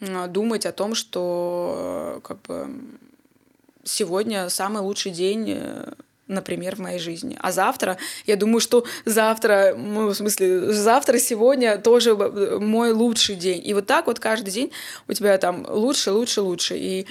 [0.02, 2.69] а, думать о том, что как бы
[3.84, 5.93] сегодня самый лучший день э,
[6.28, 7.38] например, в моей жизни.
[7.39, 13.65] А завтра, я думаю, что завтра, ну, в смысле, завтра, сегодня тоже мой лучший день.
[13.65, 14.71] И вот так вот каждый день
[15.08, 16.78] у тебя там лучше, лучше, лучше.
[16.78, 17.08] И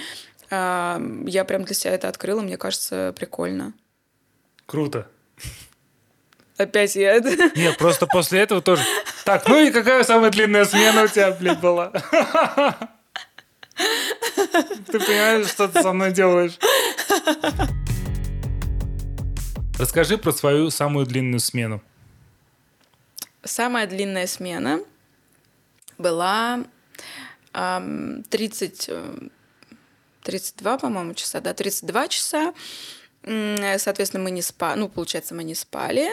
[0.50, 3.72] я прям для себя это открыла, мне кажется, прикольно.
[4.66, 5.08] Круто.
[6.56, 7.30] Опять я это...
[7.58, 8.82] Нет, просто после этого тоже.
[9.24, 11.90] Так, ну и какая самая длинная смена у тебя, блин, была?
[14.86, 16.58] Ты понимаешь, что ты со мной делаешь?
[19.78, 21.82] Расскажи про свою самую длинную смену.
[23.44, 24.80] Самая длинная смена
[25.98, 26.64] была
[27.52, 28.90] 30
[30.26, 32.54] 32, по-моему, часа, да, 32 часа.
[33.22, 36.08] Соответственно, мы не спали, ну, получается, мы не спали.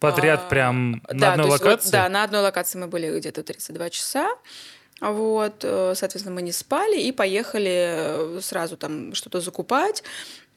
[0.00, 1.86] Подряд а, прям на да, одной локации?
[1.86, 4.28] Вот, да, на одной локации мы были где-то 32 часа.
[5.00, 10.04] Вот, э, соответственно, мы не спали и поехали э, сразу там что-то закупать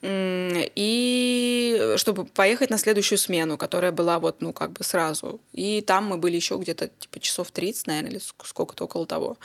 [0.04, 5.42] и чтобы поехать на следующую смену, которая была вот, ну, как бы сразу.
[5.54, 9.38] И там мы были еще где-то, типа, часов 30, наверное, или сколько-то около того.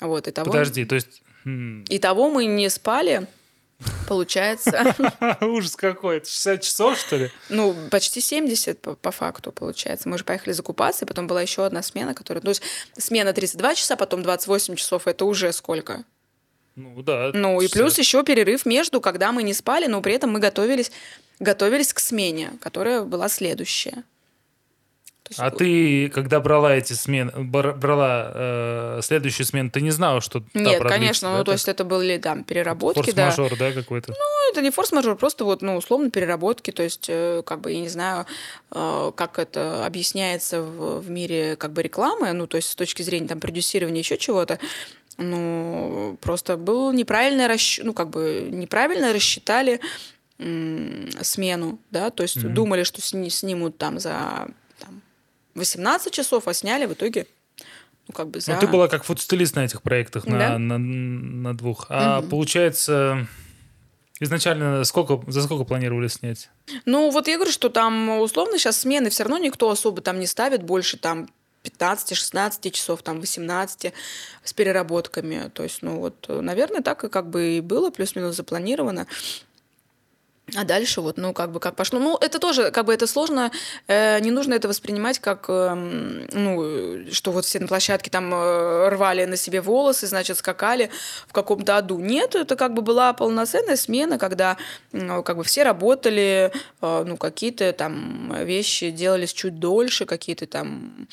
[0.00, 0.50] Вот, и того...
[0.50, 3.26] Подожди, то есть и того мы не спали,
[4.08, 4.94] получается.
[5.40, 7.30] Ужас какой, 60 часов, что ли?
[7.48, 10.08] Ну, почти 70 по, по факту, получается.
[10.08, 12.42] Мы же поехали закупаться, и потом была еще одна смена, которая...
[12.42, 12.62] То есть
[12.98, 16.04] смена 32 часа, потом 28 часов, это уже сколько?
[16.76, 17.30] Ну, да.
[17.34, 20.92] Ну, и плюс еще перерыв между, когда мы не спали, но при этом мы готовились,
[21.38, 24.04] готовились к смене, которая была следующая.
[25.38, 30.82] А ты, когда брала эти смены, брала э, следующую смену, ты не знала, что Нет,
[30.82, 33.30] конечно, да, ну то есть это были там переработки, да.
[33.30, 34.12] Форс-мажор, да, какой-то?
[34.12, 37.80] Ну, это не форс-мажор, просто вот, ну, условно переработки, то есть, э, как бы, я
[37.80, 38.26] не знаю,
[38.72, 43.02] э, как это объясняется в, в мире, как бы, рекламы, ну, то есть с точки
[43.02, 44.58] зрения там продюсирования еще чего-то,
[45.16, 47.80] ну, просто был неправильно расч...
[47.82, 49.80] ну, как бы, неправильно рассчитали
[51.20, 52.48] смену, да, то есть mm-hmm.
[52.48, 54.48] думали, что сни- снимут там за
[55.54, 57.26] 18 часов, а сняли в итоге
[58.08, 58.54] ну, как бы за...
[58.54, 60.58] Ну, ты была как фотостилист на этих проектах, на, да?
[60.58, 61.86] на, на двух.
[61.88, 62.28] А угу.
[62.28, 63.28] получается,
[64.18, 66.50] изначально сколько, за сколько планировали снять?
[66.86, 70.26] Ну, вот я говорю, что там условно сейчас смены все равно никто особо там не
[70.26, 71.28] ставит больше там
[71.64, 73.92] 15-16 часов, там 18
[74.44, 75.50] с переработками.
[75.52, 79.06] То есть, ну вот, наверное, так и как бы и было плюс-минус запланировано.
[80.56, 81.98] А дальше вот, ну, как бы, как пошло.
[81.98, 83.50] Ну, это тоже, как бы, это сложно,
[83.86, 85.74] э, не нужно это воспринимать как, э,
[86.32, 90.90] ну, что вот все на площадке там э, рвали на себе волосы, значит, скакали
[91.28, 91.98] в каком-то аду.
[91.98, 94.56] Нет, это как бы была полноценная смена, когда,
[94.92, 101.08] э, как бы, все работали, э, ну, какие-то там вещи делались чуть дольше, какие-то там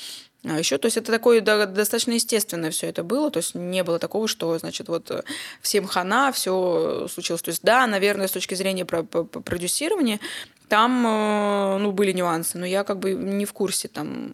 [0.50, 3.84] а еще, то есть это такое да, достаточно естественное все это было, то есть не
[3.84, 5.24] было такого, что, значит, вот э,
[5.62, 7.42] всем хана, все случилось.
[7.42, 10.20] То есть да, наверное, с точки зрения про продюсирования,
[10.68, 14.34] там, э, ну, были нюансы, но я как бы не в курсе там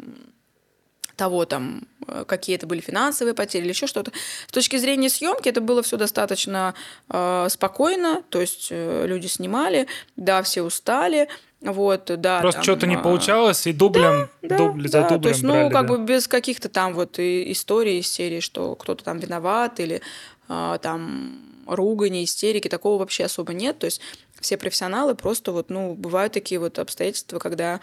[1.15, 4.11] того, там, э, какие это были финансовые потери или еще что-то.
[4.47, 6.73] С точки зрения съемки это было все достаточно
[7.09, 11.29] э, спокойно, то есть э, люди снимали, да, все устали,
[11.61, 12.41] вот, да.
[12.41, 15.63] Просто что-то не а, получалось, и дублем, да, дубль да, за дублем То есть, брали,
[15.63, 15.93] ну, как да.
[15.93, 20.01] бы без каких-то там вот историй из серии, что кто-то там виноват или
[20.49, 23.79] а, там ругани, истерики, такого вообще особо нет.
[23.79, 24.01] То есть
[24.41, 27.79] все профессионалы просто вот, ну, бывают такие вот обстоятельства, когда,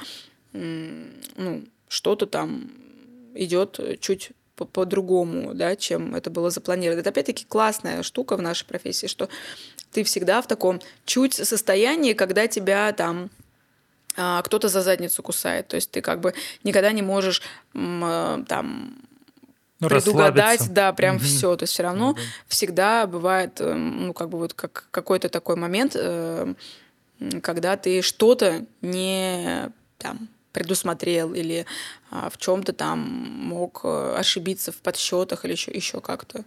[0.53, 2.71] ну, что-то там
[3.35, 7.01] идет чуть по-другому, да, чем это было запланировано.
[7.01, 9.29] Это опять-таки классная штука в нашей профессии, что
[9.93, 13.31] ты всегда в таком чуть состоянии, когда тебя там
[14.16, 15.69] а, кто-то за задницу кусает.
[15.69, 17.43] То есть ты как бы никогда не можешь
[17.75, 18.99] э, там
[19.79, 21.25] ну, предугадать, да, прям угу.
[21.25, 21.57] все.
[21.57, 22.19] То есть все равно угу.
[22.49, 26.55] всегда бывает, э, ну, как бы вот как какой-то такой момент, э,
[27.43, 31.67] когда ты что-то не там предусмотрел или
[32.11, 36.45] а, в чем-то там мог ошибиться в подсчетах или еще, еще как-то.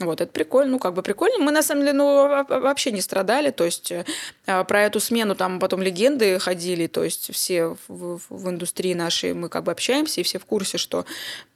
[0.00, 1.44] Вот, это прикольно, ну, как бы прикольно.
[1.44, 4.04] Мы, на самом деле, ну, вообще не страдали, то есть э,
[4.46, 9.50] про эту смену там потом легенды ходили, то есть все в, в индустрии нашей мы
[9.50, 11.04] как бы общаемся, и все в курсе, что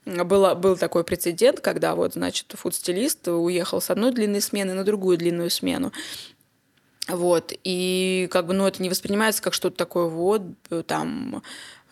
[0.04, 5.16] было, был такой прецедент, когда вот, значит, фуд-стилист уехал с одной длинной смены на другую
[5.16, 5.92] длинную смену.
[7.08, 10.42] Вот, и как бы, ну, это не воспринимается как что-то такое, вот,
[10.86, 11.42] там,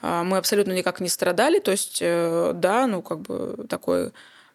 [0.01, 4.13] а, мы абсолютно никак не страдали, то есть, э, да, ну, как бы такой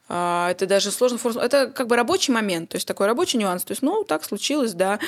[0.09, 1.35] а, это даже сложно форс...
[1.35, 3.63] Это как бы рабочий момент, то есть такой рабочий нюанс.
[3.63, 4.99] То есть, ну, так случилось, да.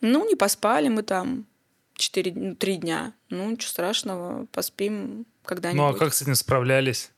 [0.00, 1.46] Ну, не поспали мы там
[1.94, 3.12] 4, 3 ну, дня.
[3.30, 5.80] Ну, ничего страшного, поспим когда-нибудь.
[5.80, 7.10] Ну, а как с этим справлялись?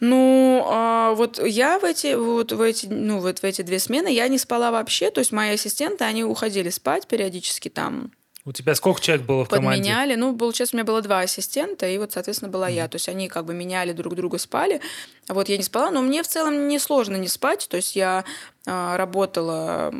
[0.00, 4.08] Ну, а вот я в эти, вот в эти, ну, вот в эти две смены
[4.08, 5.10] я не спала вообще.
[5.10, 8.10] То есть мои ассистенты, они уходили спать периодически там
[8.46, 9.80] у тебя сколько человек было в команде?
[9.80, 10.14] Подменяли.
[10.14, 12.74] Ну, получается, у меня было два ассистента, и вот, соответственно, была mm.
[12.74, 12.88] я.
[12.88, 14.80] То есть они как бы меняли друг друга, спали.
[15.26, 17.66] А вот я не спала, но мне в целом не сложно не спать.
[17.68, 18.24] То есть я
[18.64, 19.92] а, работала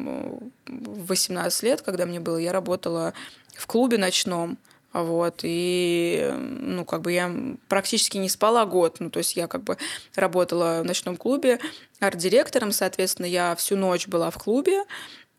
[0.68, 3.14] в 18 лет, когда мне было, я работала
[3.56, 4.58] в клубе ночном.
[5.02, 7.30] Вот, и, ну, как бы я
[7.68, 8.96] практически не спала год.
[8.98, 9.76] Ну, то есть я как бы
[10.14, 11.58] работала в ночном клубе
[12.00, 14.84] арт-директором, соответственно, я всю ночь была в клубе,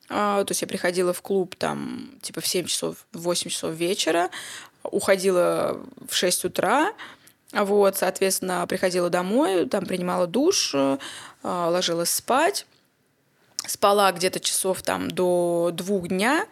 [0.09, 3.73] а, то есть я приходила в клуб там типа в 7 часов, в 8 часов
[3.73, 4.29] вечера,
[4.83, 6.93] уходила в 6 утра,
[7.51, 10.99] вот, соответственно, приходила домой, там принимала душ, а,
[11.43, 12.67] ложилась спать,
[13.65, 16.45] спала где-то часов там до двух дня,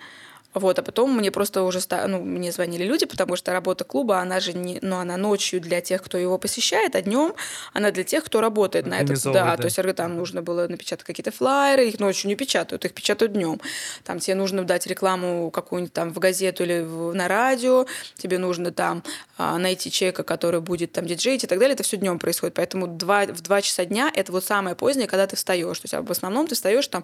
[0.55, 4.39] вот, а потом мне просто уже, ну, мне звонили люди, потому что работа клуба, она
[4.39, 7.33] же не, ну, она ночью для тех, кто его посещает, а днем
[7.73, 9.15] она для тех, кто работает на этом.
[9.25, 12.93] Да, да, то есть там нужно было напечатать какие-то флайеры, их ночью не печатают, их
[12.93, 13.59] печатают днем.
[14.03, 18.71] Там тебе нужно дать рекламу какую-нибудь там в газету или в, на радио, тебе нужно
[18.71, 19.03] там
[19.37, 21.73] а, найти человека, который будет там диджеить и так далее.
[21.73, 22.55] Это все днем происходит.
[22.55, 25.79] Поэтому два, в 2 часа дня это вот самое позднее, когда ты встаешь.
[25.79, 27.03] То есть а в основном ты встаешь там,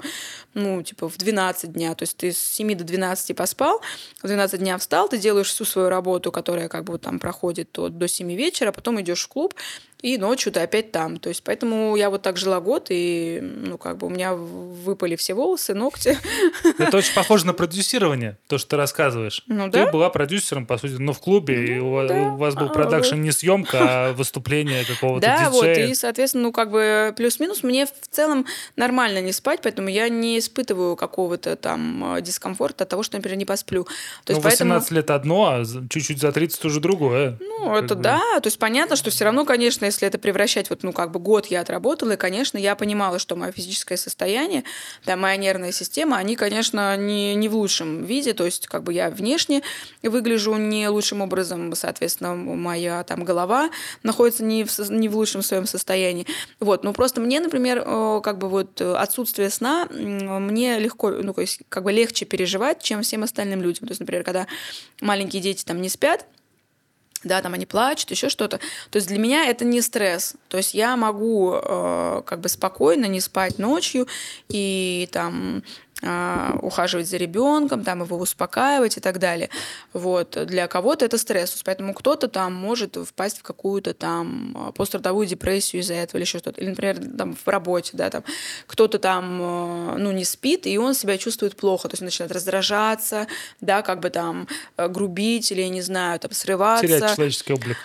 [0.54, 1.94] ну, типа в 12 дня.
[1.96, 3.82] То есть ты с 7 до 12 поспал,
[4.21, 7.97] в 12 дня встал, ты делаешь всю свою работу, которая как бы там проходит от,
[7.97, 9.56] до 7 вечера, потом идешь в клуб,
[10.02, 11.18] и ночью ты опять там.
[11.18, 15.16] То есть поэтому я вот так жила год, и ну как бы у меня выпали
[15.16, 16.18] все волосы, ногти.
[16.78, 19.44] Это очень похоже на продюсирование, то, что ты рассказываешь.
[19.48, 19.92] Ну, ты да?
[19.92, 22.34] была продюсером, по сути, но в клубе, ну, и у, да.
[22.34, 25.86] у вас был а, продакшн не съемка, а выступление какого-то Да, диджея.
[25.86, 30.10] вот, и, соответственно, ну как бы плюс-минус мне в целом нормально не спать, поэтому я
[30.10, 33.84] не испытываю какого-то там э, дискомфорта от того, что, например, не посплю.
[34.24, 34.98] То есть, ну, 18 поэтому...
[34.98, 37.38] лет одно, а чуть-чуть за 30 уже другое.
[37.40, 38.02] Ну, это бы.
[38.02, 41.19] да, то есть понятно, что все равно, конечно, если это превращать, вот, ну, как бы
[41.19, 44.63] год я отработала, и, конечно, я понимала, что мое физическое состояние,
[45.06, 48.93] да, моя нервная система, они, конечно, не, не в лучшем виде, то есть, как бы
[48.93, 49.62] я внешне
[50.01, 53.69] выгляжу не лучшим образом, соответственно, моя там голова
[54.04, 56.25] находится не в, не в лучшем своем состоянии.
[56.60, 57.84] Вот, ну, просто мне, например,
[58.21, 63.01] как бы вот отсутствие сна мне легко, ну, то есть, как бы легче переживать, чем
[63.01, 63.88] всем остальным людям.
[63.88, 64.47] То есть, например, когда
[65.01, 66.25] маленькие дети там не спят,
[67.23, 68.60] да, там они плачут, еще что-то.
[68.89, 70.36] То есть для меня это не стресс.
[70.47, 74.07] То есть я могу э, как бы спокойно не спать ночью
[74.49, 75.63] и там
[76.02, 79.50] ухаживать за ребенком, там его успокаивать и так далее.
[79.94, 80.38] Вот.
[80.46, 85.82] Для кого-то это стресс, поэтому кто-то там может впасть в какую-то там а, пострадовую депрессию
[85.82, 86.60] из-за этого или еще что-то.
[86.60, 88.24] Или, например, там в работе, да, там
[88.68, 93.28] кто-то там, а, ну, не спит, и он себя чувствует плохо, то есть начинает раздражаться,
[93.60, 96.88] да, как бы там грубить или, не знаю, там срываться.
[96.88, 97.78] Терять человеческий облик.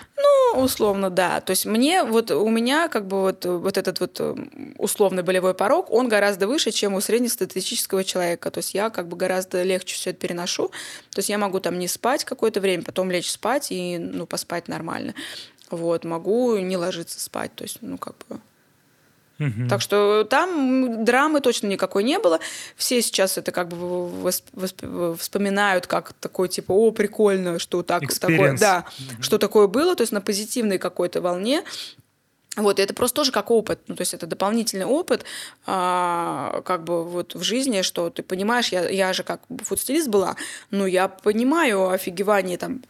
[0.57, 1.41] Условно, да.
[1.41, 4.21] То есть мне, вот у меня как бы вот, вот этот вот
[4.79, 8.51] условный болевой порог, он гораздо выше, чем у среднестатистического человека.
[8.51, 10.69] То есть я как бы гораздо легче все это переношу.
[11.11, 14.67] То есть я могу там не спать какое-то время, потом лечь спать и, ну, поспать
[14.69, 15.15] нормально.
[15.71, 17.55] Вот, могу не ложиться спать.
[17.55, 18.41] То есть, ну, как бы...
[19.39, 19.69] Угу.
[19.69, 22.41] Так что там драмы точно никакой не было.
[22.77, 24.31] Все сейчас это как бы
[25.19, 29.23] вспоминают как такой типа, о, прикольно, что так, такое, да, угу.
[29.23, 31.63] что такое было, то есть на позитивной какой-то волне.
[32.57, 35.27] Вот, и это просто тоже как опыт, ну, то есть это дополнительный опыт,
[35.67, 40.37] а, как бы вот в жизни, что ты понимаешь, я, я же как фудстилист была,
[40.71, 42.83] ну, я понимаю офигевание там,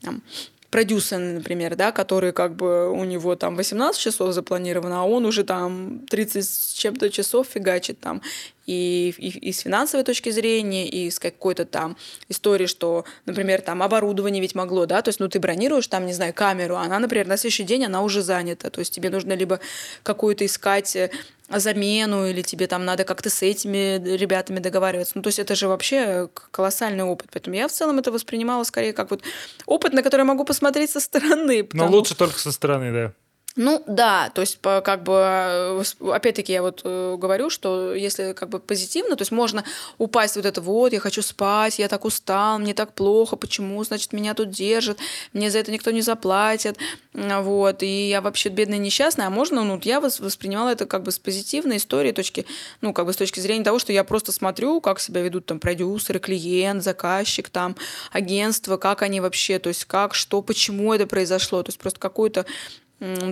[0.00, 0.22] там
[0.70, 5.44] продюсер, например, да, который как бы у него там 18 часов запланировано, а он уже
[5.44, 8.22] там 30 с чем-то часов фигачит там
[8.70, 11.96] и, и, и с финансовой точки зрения, и с какой-то там
[12.28, 16.12] истории, что, например, там оборудование ведь могло, да, то есть, ну, ты бронируешь там, не
[16.12, 19.32] знаю, камеру, а она, например, на следующий день она уже занята, то есть тебе нужно
[19.32, 19.58] либо
[20.04, 21.10] какую-то искать э,
[21.48, 25.14] замену, или тебе там надо как-то с этими ребятами договариваться.
[25.16, 27.28] Ну, то есть это же вообще колоссальный опыт.
[27.32, 29.22] Поэтому я в целом это воспринимала скорее как вот
[29.66, 31.64] опыт, на который я могу посмотреть со стороны.
[31.64, 31.90] Потому...
[31.90, 33.12] Но лучше только со стороны, да.
[33.56, 35.82] Ну да, то есть как бы э,
[36.12, 39.64] опять-таки я вот э, говорю, что если как бы позитивно, то есть можно
[39.98, 44.12] упасть вот это вот, я хочу спать, я так устал, мне так плохо, почему, значит,
[44.12, 44.98] меня тут держат,
[45.32, 46.78] мне за это никто не заплатит,
[47.12, 51.18] вот, и я вообще бедная несчастная, а можно, ну, я воспринимала это как бы с
[51.18, 52.46] позитивной истории, точки,
[52.82, 55.58] ну, как бы с точки зрения того, что я просто смотрю, как себя ведут там
[55.58, 57.74] продюсеры, клиент, заказчик, там,
[58.12, 62.46] агентство, как они вообще, то есть как, что, почему это произошло, то есть просто какую-то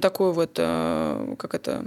[0.00, 1.84] такую вот, э, как это,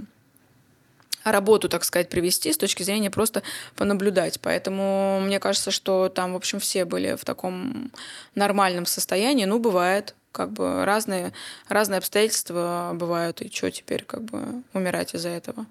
[1.24, 3.42] работу, так сказать, привести с точки зрения просто
[3.76, 4.40] понаблюдать.
[4.40, 7.92] Поэтому мне кажется, что там, в общем, все были в таком
[8.34, 9.44] нормальном состоянии.
[9.44, 11.32] Ну, бывает, как бы разные,
[11.68, 15.66] разные обстоятельства бывают, и что теперь как бы умирать из-за этого?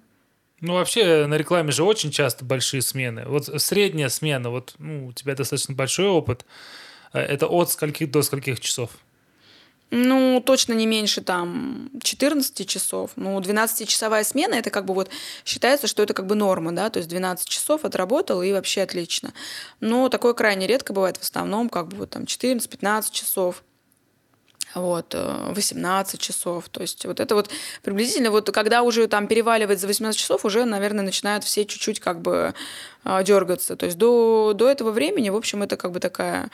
[0.60, 3.24] Ну, вообще, на рекламе же очень часто большие смены.
[3.26, 6.46] Вот средняя смена, вот ну, у тебя достаточно большой опыт,
[7.12, 8.90] э, это от скольких до скольких часов?
[9.94, 13.10] Ну, точно не меньше там 14 часов.
[13.16, 15.10] Ну, 12-часовая смена, это как бы вот
[15.44, 19.34] считается, что это как бы норма, да, то есть 12 часов отработал и вообще отлично.
[19.80, 23.62] Но такое крайне редко бывает, в основном как бы вот там 14-15 часов
[24.74, 26.70] вот, 18 э, часов.
[26.70, 27.50] То есть вот это вот
[27.82, 32.22] приблизительно, вот когда уже там переваливает за 18 часов, уже, наверное, начинают все чуть-чуть как
[32.22, 32.54] бы
[33.04, 33.76] а, дергаться.
[33.76, 36.50] То есть до, до этого времени, в общем, это как бы такая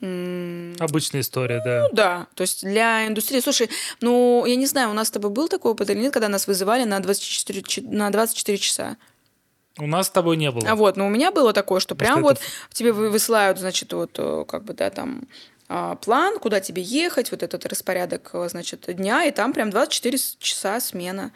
[0.00, 1.82] Обычная история, да.
[1.82, 3.40] Ну да, то есть для индустрии.
[3.40, 3.68] Слушай,
[4.00, 6.46] ну я не знаю, у нас с тобой был такой опыт или нет, когда нас
[6.46, 8.96] вызывали на 24, на 24 часа?
[9.78, 10.68] У нас с тобой не было.
[10.68, 12.38] А вот, но у меня было такое, что прям вот
[12.72, 15.28] тебе высылают, значит, вот э, как бы, да, там
[15.68, 20.18] а, план, куда тебе ехать, вот этот распорядок, э, значит, дня, и там прям 24
[20.38, 21.32] часа смена.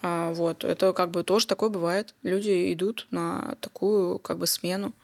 [0.00, 2.14] А, вот, это как бы тоже такое бывает.
[2.22, 4.94] Люди идут на такую как бы смену.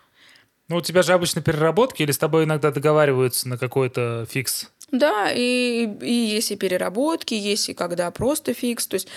[0.69, 4.71] Ну, у тебя же обычно переработки или с тобой иногда договариваются на какой-то фикс?
[4.93, 8.87] Да, и, и есть и переработки, есть и когда просто фикс.
[8.87, 9.09] То есть,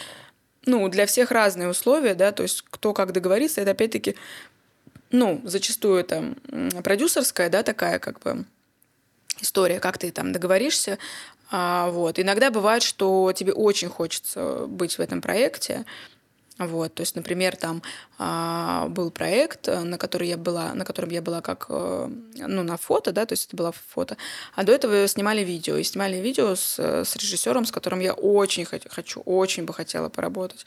[0.66, 4.16] ну, для всех разные условия, да, то есть кто как договорится, это опять-таки,
[5.12, 6.36] ну, зачастую это
[6.84, 8.46] продюсерская, да, такая как бы
[9.42, 10.98] история, как ты там договоришься.
[11.50, 12.18] А, вот.
[12.18, 15.86] Иногда бывает, что тебе очень хочется быть в этом проекте,
[16.68, 17.82] вот, то есть, например, там
[18.18, 22.64] а, был проект, э, на который я была, на котором я была как, э, ну,
[22.64, 24.18] на фото, да, то есть это было фото,
[24.56, 28.66] а до этого снимали видео, и снимали видео с, с режиссером, с которым я очень
[28.66, 30.66] хочу, очень бы хотела поработать.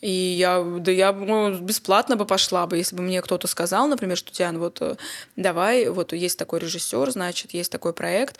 [0.00, 4.16] И я, да я ну, бесплатно бы пошла бы, если бы мне кто-то сказал, например,
[4.16, 4.96] что Диан, вот э,
[5.36, 8.38] давай, вот есть такой режиссер, значит, есть такой проект,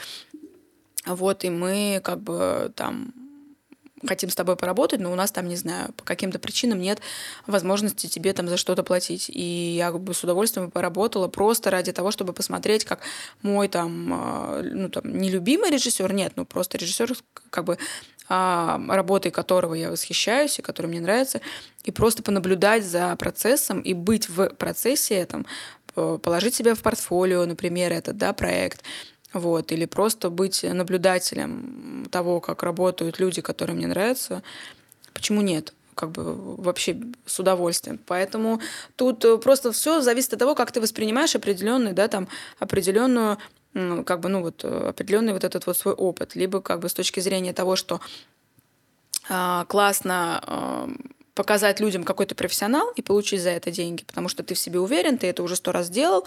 [1.06, 3.14] вот, и мы как бы там
[4.04, 7.00] хотим с тобой поработать, но у нас там, не знаю, по каким-то причинам нет
[7.46, 9.30] возможности тебе там за что-то платить.
[9.30, 13.00] И я как бы с удовольствием поработала просто ради того, чтобы посмотреть, как
[13.42, 17.16] мой там, а, ну там, нелюбимый режиссер, нет, ну просто режиссер,
[17.50, 17.78] как бы
[18.28, 21.40] а, работой которого я восхищаюсь и который мне нравится,
[21.84, 25.46] и просто понаблюдать за процессом и быть в процессе этом,
[25.94, 28.82] положить себя в портфолио, например, этот да, проект,
[29.32, 34.42] вот, или просто быть наблюдателем того, как работают люди, которые мне нравятся,
[35.14, 35.72] почему нет?
[35.96, 37.98] как бы вообще с удовольствием.
[38.04, 38.60] Поэтому
[38.96, 43.38] тут э, просто все зависит от того, как ты воспринимаешь определенный, да, там, определенную
[44.04, 46.34] как бы, ну вот, э, определенный вот этот вот свой опыт.
[46.34, 48.00] Либо как бы с точки зрения того, что
[49.28, 50.88] а, классно а,
[51.36, 54.80] показать людям, какой ты профессионал, и получить за это деньги, потому что ты в себе
[54.80, 56.24] уверен, ты это уже сто раз сделал,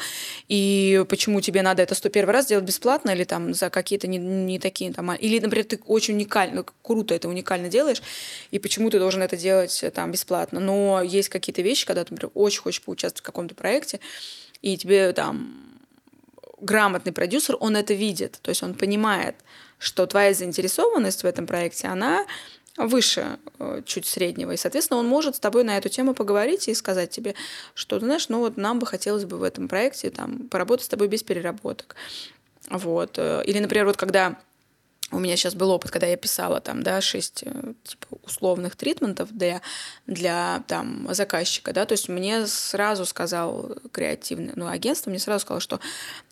[0.47, 4.20] и почему тебе надо это сто первый раз сделать бесплатно или там за какие-то не,
[4.20, 5.12] не такие там...
[5.16, 8.03] Или, например, ты очень уникально, круто это уникально делаешь,
[8.51, 10.60] и почему ты должен это делать э, там бесплатно.
[10.60, 13.99] Но есть какие-то вещи, когда ты, например, очень хочешь поучаствовать в каком-то проекте,
[14.62, 15.55] и тебе там
[16.62, 19.36] грамотный продюсер, он это видит, то есть он понимает,
[19.80, 22.28] что твоя заинтересованность в этом проекте, она
[22.88, 24.52] выше э, чуть среднего.
[24.52, 27.36] И, соответственно, он может с тобой на эту тему поговорить и сказать тебе,
[27.74, 30.90] что, ты знаешь, ну вот нам бы хотелось бы в этом проекте там, поработать с
[30.90, 31.96] тобой без переработок.
[32.70, 33.18] Вот.
[33.18, 34.38] Э, или, например, вот когда
[35.12, 39.36] у меня сейчас был опыт, когда я писала там, да, шесть э, типа, условных тритментов
[39.36, 39.62] для,
[40.06, 45.62] для там, заказчика, да, то есть мне сразу сказал креативный, ну, агентство мне сразу сказало,
[45.62, 45.80] что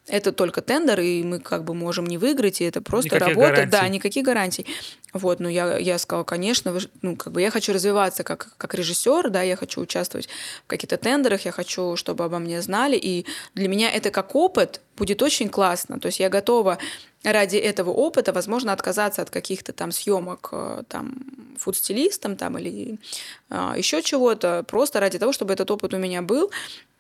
[0.08, 3.52] это только тендер, и мы как бы можем не выиграть, и это просто никаких работа.
[3.52, 3.72] Гарантий.
[3.72, 4.66] Да, никаких гарантий.
[5.14, 8.74] Вот, ну я, я сказала, конечно, вы, ну как бы я хочу развиваться как, как
[8.74, 10.28] режиссер, да, я хочу участвовать
[10.66, 14.82] в каких-то тендерах, я хочу, чтобы обо мне знали, и для меня это как опыт
[14.96, 16.00] будет очень классно.
[16.00, 16.78] То есть я готова
[17.24, 21.16] ради этого опыта, возможно, отказаться от каких-то там съемок э, там
[21.58, 23.00] фудстилистом там или
[23.50, 26.52] а, еще чего-то, просто ради того, чтобы этот опыт у меня был,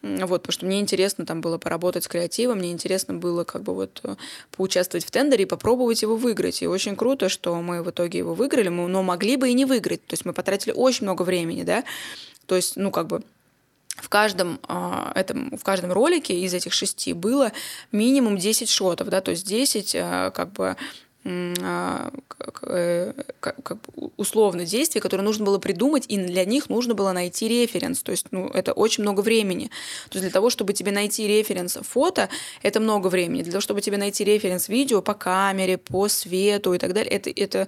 [0.01, 3.73] вот, потому что мне интересно там было поработать с креативом, мне интересно было как бы
[3.73, 4.15] вот э,
[4.51, 6.61] поучаствовать в тендере и попробовать его выиграть.
[6.61, 10.05] И очень круто, что мы в итоге его выиграли, но могли бы и не выиграть.
[10.05, 11.83] То есть мы потратили очень много времени, да.
[12.45, 13.23] То есть, ну, как бы
[13.97, 17.51] в каждом, э, этом, в каждом ролике из этих шести было
[17.91, 20.75] минимум 10 шотов, да, то есть 10 э, как бы
[21.29, 22.09] а,
[22.61, 23.77] э, как
[24.15, 28.01] условно действий, которые нужно было придумать, и для них нужно было найти референс.
[28.01, 29.65] То есть, ну, это очень много времени.
[30.09, 32.29] То есть для того, чтобы тебе найти референс фото,
[32.61, 33.43] это много времени.
[33.43, 37.29] Для того, чтобы тебе найти референс видео по камере, по свету и так далее, это,
[37.29, 37.67] это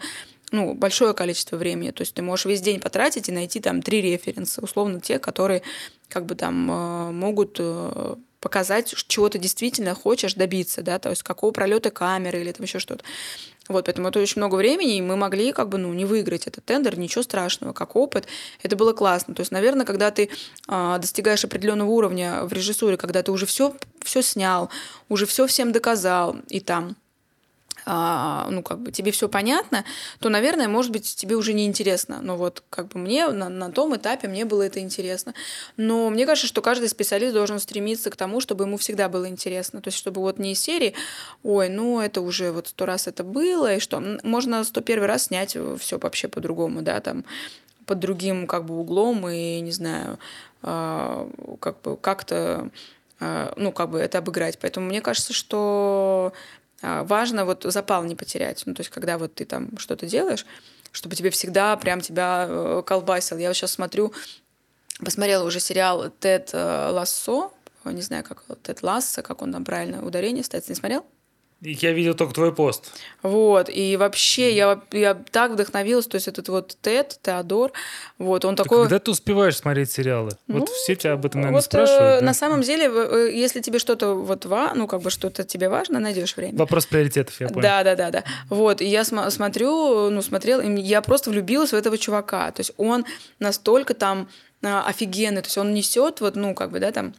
[0.52, 1.92] ну, большое количество времени.
[1.92, 5.62] То есть ты можешь весь день потратить и найти там три референса, условно те, которые
[6.08, 11.24] как бы там э, могут э, показать, чего ты действительно хочешь добиться, да, то есть
[11.24, 13.04] какого пролета камеры или там еще что-то.
[13.68, 16.66] Вот, поэтому это очень много времени, и мы могли как бы, ну, не выиграть этот
[16.66, 18.26] тендер, ничего страшного, как опыт.
[18.64, 19.36] Это было классно.
[19.36, 20.30] То есть, наверное, когда ты
[20.68, 24.72] э, достигаешь определенного уровня в режиссуре, когда ты уже все, все снял,
[25.08, 26.96] уже все всем доказал, и там
[27.90, 29.84] ну, как бы тебе все понятно,
[30.20, 32.20] то, наверное, может быть, тебе уже не интересно.
[32.22, 35.34] Но вот как бы мне на, на том этапе мне было это интересно.
[35.76, 39.82] Но мне кажется, что каждый специалист должен стремиться к тому, чтобы ему всегда было интересно.
[39.82, 40.94] То есть, чтобы вот не из серии,
[41.44, 45.24] ой, ну, это уже вот сто раз это было, и что можно сто первый раз
[45.24, 47.26] снять все вообще по-другому, да, там
[47.86, 50.20] под другим как бы углом и, не знаю,
[50.62, 51.28] а,
[51.60, 52.70] как бы как-то
[53.20, 54.60] а, ну, как бы это обыграть.
[54.60, 58.64] Поэтому мне кажется, что а, важно вот запал не потерять.
[58.66, 60.46] Ну, то есть, когда вот ты там что-то делаешь,
[60.92, 63.38] чтобы тебе всегда прям тебя э, колбасил.
[63.38, 64.14] Я вот сейчас смотрю,
[65.04, 67.54] посмотрела уже сериал «Тед э, Лассо»,
[67.86, 70.66] не знаю, как Тед Ласса, как он там правильно ударение ставит.
[70.66, 71.06] Ты не смотрел?
[71.62, 72.90] Я видел только твой пост.
[73.22, 77.74] Вот, и вообще я, я так вдохновилась, то есть этот вот Тед, Теодор,
[78.18, 78.84] вот, он так такой...
[78.84, 80.32] Когда ты успеваешь смотреть сериалы?
[80.48, 82.02] Ну, вот все тебя об этом, наверное, вот, спрашивают.
[82.02, 82.26] Э, да?
[82.26, 86.00] На самом деле, э, если тебе что-то вот ва, ну, как бы что-то тебе важно,
[86.00, 86.58] найдешь время.
[86.58, 87.62] Вопрос приоритетов, я понял.
[87.62, 88.24] Да, да, да, да.
[88.50, 92.62] Вот, и я см- смотрю, ну, смотрела, и я просто влюбилась в этого чувака, то
[92.62, 93.06] есть он
[93.40, 94.30] настолько там
[94.62, 97.14] а, офигенный, то есть он несет вот, ну, как бы, да, там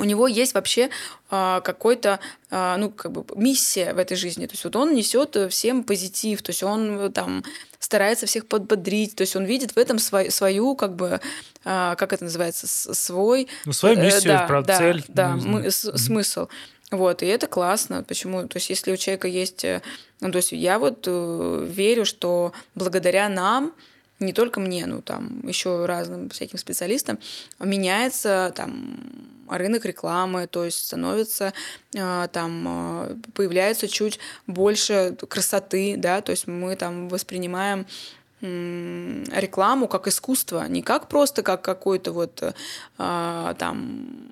[0.00, 0.90] у него есть вообще
[1.30, 2.20] а, какой-то,
[2.50, 4.46] а, ну, как бы миссия в этой жизни.
[4.46, 7.44] То есть вот он несет всем позитив, то есть он э, там
[7.78, 11.20] старается всех подбодрить, то есть он видит в этом свою, свою как бы,
[11.64, 13.48] а, как это называется, свой...
[13.64, 15.04] Ну, свою э, миссию, да, правда, да, цель.
[15.08, 15.98] Да, мы, mm-hmm.
[15.98, 16.48] смысл.
[16.90, 18.02] Вот, и это классно.
[18.02, 18.48] Почему?
[18.48, 19.64] То есть если у человека есть...
[19.64, 19.82] Э,
[20.20, 23.72] ну, то есть я вот верю, что благодаря нам
[24.20, 27.18] не только мне, ну там еще разным всяким специалистам,
[27.58, 28.98] меняется там
[29.48, 31.52] рынок рекламы, то есть становится
[31.94, 37.86] э, там э, появляется чуть больше красоты, да, то есть мы там воспринимаем
[38.42, 44.30] рекламу как искусство, не как просто как какой-то вот э, там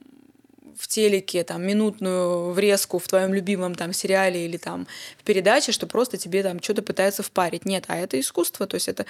[0.79, 4.87] в телеке там минутную врезку в твоем любимом там сериале или там
[5.19, 7.65] в передаче, что просто тебе там что-то пытаются впарить.
[7.65, 9.07] Нет, а это искусство, то есть это,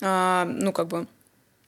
[0.00, 1.06] э, ну, как бы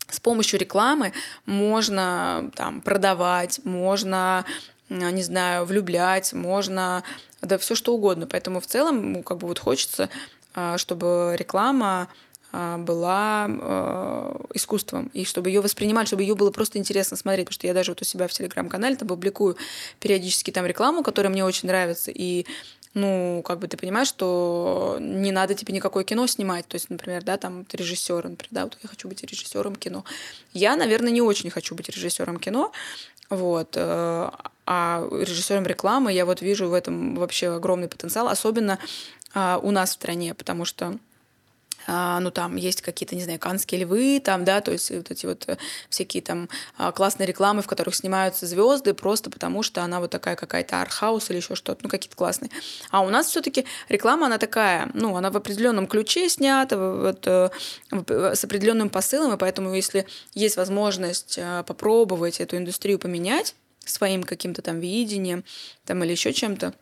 [0.09, 1.13] с помощью рекламы
[1.47, 4.45] можно там продавать, можно
[4.89, 7.03] не знаю, влюблять, можно,
[7.41, 8.27] да, все что угодно.
[8.27, 10.11] Поэтому в целом, ну, как бы вот хочется,
[10.55, 12.09] а, чтобы реклама а,
[12.53, 17.67] была э, искусством, и чтобы ее воспринимали, чтобы ее было просто интересно смотреть, потому что
[17.67, 19.57] я даже вот у себя в телеграм-канале там публикую
[20.01, 22.45] периодически там рекламу, которая мне очень нравится, и
[22.95, 26.69] ну, как бы ты понимаешь, что не надо тебе никакое кино снимать.
[26.69, 30.05] То есть, например, да, там ты режиссер, например, да, вот я хочу быть режиссером кино.
[30.53, 32.71] Я, наверное, не очень хочу быть режиссером кино,
[33.31, 33.77] вот.
[33.77, 34.31] Э,
[34.67, 38.79] а режиссером рекламы я вот вижу в этом вообще огромный потенциал, особенно
[39.35, 40.99] а, у нас в стране, потому что а,
[41.87, 45.45] ну, там есть какие-то, не знаю, канские львы, там, да, то есть вот эти вот
[45.49, 45.57] э,
[45.89, 50.37] всякие там а, классные рекламы, в которых снимаются звезды, просто потому что она вот такая
[50.37, 52.51] какая-то архаус или еще что-то, ну, какие-то классные.
[52.91, 57.51] А у нас все-таки реклама, она такая, ну, она в определенном ключе снята, вот, э,
[57.91, 63.55] с определенным посылом, и поэтому, если есть возможность э, попробовать эту индустрию поменять
[63.85, 65.45] своим каким-то там видением,
[65.85, 66.75] там, или еще чем-то,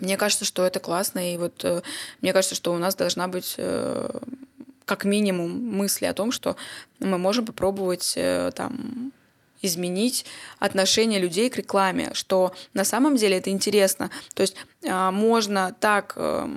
[0.00, 1.82] мне кажется, что это классно, и вот э,
[2.20, 4.20] мне кажется, что у нас должна быть э,
[4.84, 6.56] как минимум мысли о том, что
[6.98, 9.01] мы можем попробовать э, там
[9.62, 10.26] изменить
[10.58, 14.10] отношение людей к рекламе, что на самом деле это интересно.
[14.34, 16.48] То есть э, можно так э,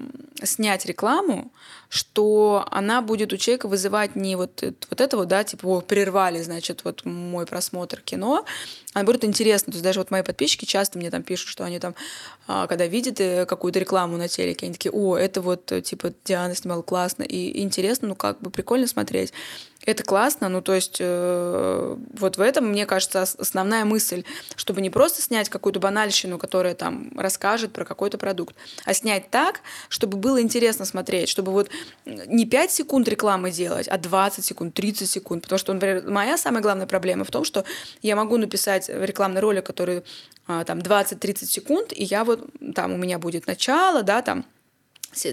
[0.43, 1.51] снять рекламу,
[1.89, 6.41] что она будет у человека вызывать не вот, вот это вот, да, типа, о, прервали,
[6.41, 8.43] значит, вот мой просмотр кино,
[8.93, 9.71] а будет интересно.
[9.71, 11.95] То есть даже вот мои подписчики часто мне там пишут, что они там,
[12.47, 16.55] а, когда видят э, какую-то рекламу на телеке, они такие, о, это вот, типа, Диана
[16.55, 19.31] снимала классно, и интересно, ну, как бы прикольно смотреть.
[19.85, 24.23] Это классно, ну то есть э, вот в этом, мне кажется, основная мысль,
[24.55, 29.61] чтобы не просто снять какую-то банальщину, которая там расскажет про какой-то продукт, а снять так,
[29.89, 31.69] чтобы было интересно смотреть, чтобы вот
[32.05, 36.63] не 5 секунд рекламы делать, а 20 секунд, 30 секунд, потому что, например, моя самая
[36.63, 37.63] главная проблема в том, что
[38.01, 40.01] я могу написать рекламный ролик, который
[40.47, 44.45] э, там 20-30 секунд, и я вот там у меня будет начало, да, там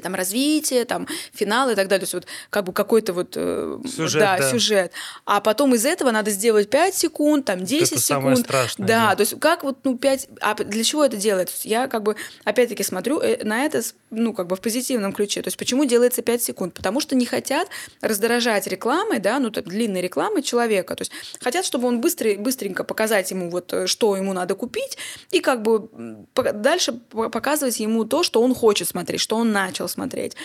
[0.02, 2.00] там развитие, там финал и так далее.
[2.00, 4.50] То есть вот как бы какой-то вот э, сюжет, да, да.
[4.50, 4.92] сюжет.
[5.24, 8.02] А потом из этого надо сделать 5 секунд, там 10 это секунд.
[8.02, 8.86] Самое страшное.
[8.86, 10.28] Да, да, то есть как вот ну 5...
[10.40, 11.50] А для чего это делает?
[11.64, 15.42] Я как бы опять-таки смотрю э, на это ну как бы в позитивном ключе.
[15.42, 16.74] То есть почему делается 5 секунд?
[16.74, 17.68] Потому что не хотят
[18.00, 20.94] раздражать рекламой, да, ну так, длинной рекламой человека.
[20.94, 24.98] То есть хотят, чтобы он быстро, быстренько показать ему вот э, что ему надо купить
[25.30, 25.88] и как бы
[26.34, 30.36] дальше показывать ему то, что он хочет смотреть, что он начал начал смотреть.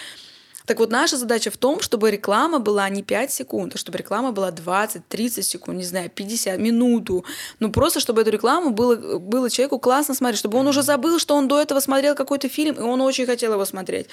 [0.67, 4.33] Так вот, наша задача в том, чтобы реклама была не 5 секунд, а чтобы реклама
[4.33, 7.23] была 20, 30 секунд, не знаю, 50, минуту.
[7.61, 11.35] Ну, просто чтобы эту рекламу было, было человеку классно смотреть, чтобы он уже забыл, что
[11.35, 14.07] он до этого смотрел какой-то фильм, и он очень хотел его смотреть.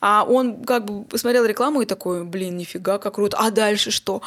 [0.00, 3.36] А он как бы посмотрел рекламу и такой, блин, нифига, как круто.
[3.38, 4.22] А дальше что?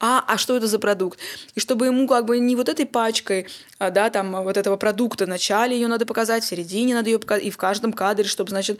[0.00, 1.18] А, а что это за продукт?
[1.54, 3.46] И чтобы ему как бы не вот этой пачкой,
[3.78, 7.18] а, да, там вот этого продукта в начале ее надо показать, в середине надо ее
[7.18, 8.78] показать, и в каждом кадре, чтобы, значит,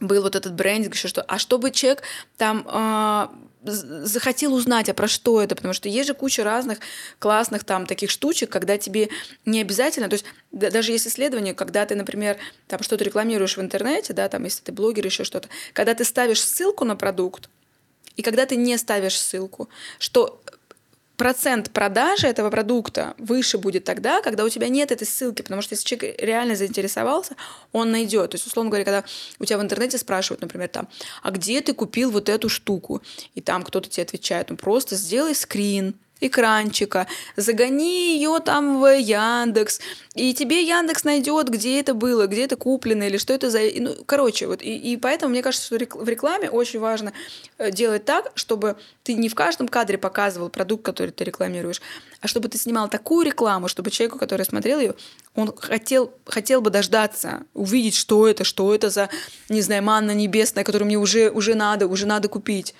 [0.00, 1.22] был вот этот брендинг, еще что.
[1.22, 2.02] А чтобы человек
[2.36, 3.28] там э,
[3.64, 6.78] захотел узнать, а про что это, потому что есть же куча разных
[7.18, 9.08] классных там таких штучек, когда тебе
[9.44, 13.60] не обязательно, то есть да, даже есть исследование, когда ты, например, там что-то рекламируешь в
[13.60, 17.48] интернете, да, там если ты блогер, еще что-то, когда ты ставишь ссылку на продукт,
[18.16, 19.68] и когда ты не ставишь ссылку,
[19.98, 20.42] что
[21.18, 25.74] процент продажи этого продукта выше будет тогда, когда у тебя нет этой ссылки, потому что
[25.74, 27.34] если человек реально заинтересовался,
[27.72, 28.30] он найдет.
[28.30, 29.04] То есть, условно говоря, когда
[29.38, 30.88] у тебя в интернете спрашивают, например, там,
[31.22, 33.02] а где ты купил вот эту штуку?
[33.34, 37.06] И там кто-то тебе отвечает, ну просто сделай скрин, экранчика,
[37.36, 39.80] загони ее там в Яндекс,
[40.14, 43.60] и тебе Яндекс найдет, где это было, где это куплено или что это за...
[43.76, 47.12] Ну, короче, вот, и, и поэтому мне кажется, что в рекламе очень важно
[47.58, 51.80] э, делать так, чтобы ты не в каждом кадре показывал продукт, который ты рекламируешь,
[52.20, 54.94] а чтобы ты снимал такую рекламу, чтобы человеку, который смотрел ее,
[55.34, 59.08] он хотел, хотел бы дождаться, увидеть, что это, что это за,
[59.48, 62.74] не знаю, манна небесная, которую мне уже, уже надо, уже надо купить.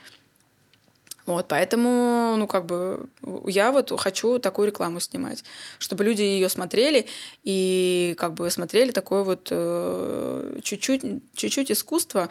[1.28, 3.06] Вот, поэтому, ну, как бы,
[3.46, 5.44] я вот хочу такую рекламу снимать,
[5.78, 7.04] чтобы люди ее смотрели
[7.44, 11.02] и как бы смотрели такое вот э, чуть-чуть,
[11.34, 12.30] чуть-чуть искусство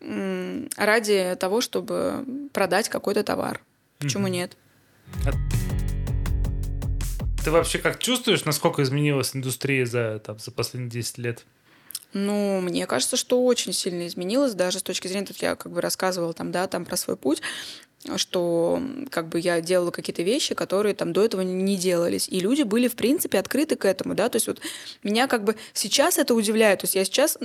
[0.00, 2.24] ради того, чтобы
[2.54, 3.60] продать какой-то товар.
[3.98, 4.30] Почему mm-hmm.
[4.30, 4.56] нет?
[5.26, 5.32] А
[7.44, 11.44] ты вообще как чувствуешь, насколько изменилась индустрия за, там, за последние 10 лет?
[12.14, 15.82] Ну, мне кажется, что очень сильно изменилось, даже с точки зрения, тут я как бы
[15.82, 17.42] рассказывала там, да, там про свой путь,
[18.16, 22.28] что как бы я делала какие-то вещи, которые там до этого не делались.
[22.28, 24.60] И люди были, в принципе, открыты к этому, да, то есть вот
[25.02, 27.36] меня как бы сейчас это удивляет, то есть я сейчас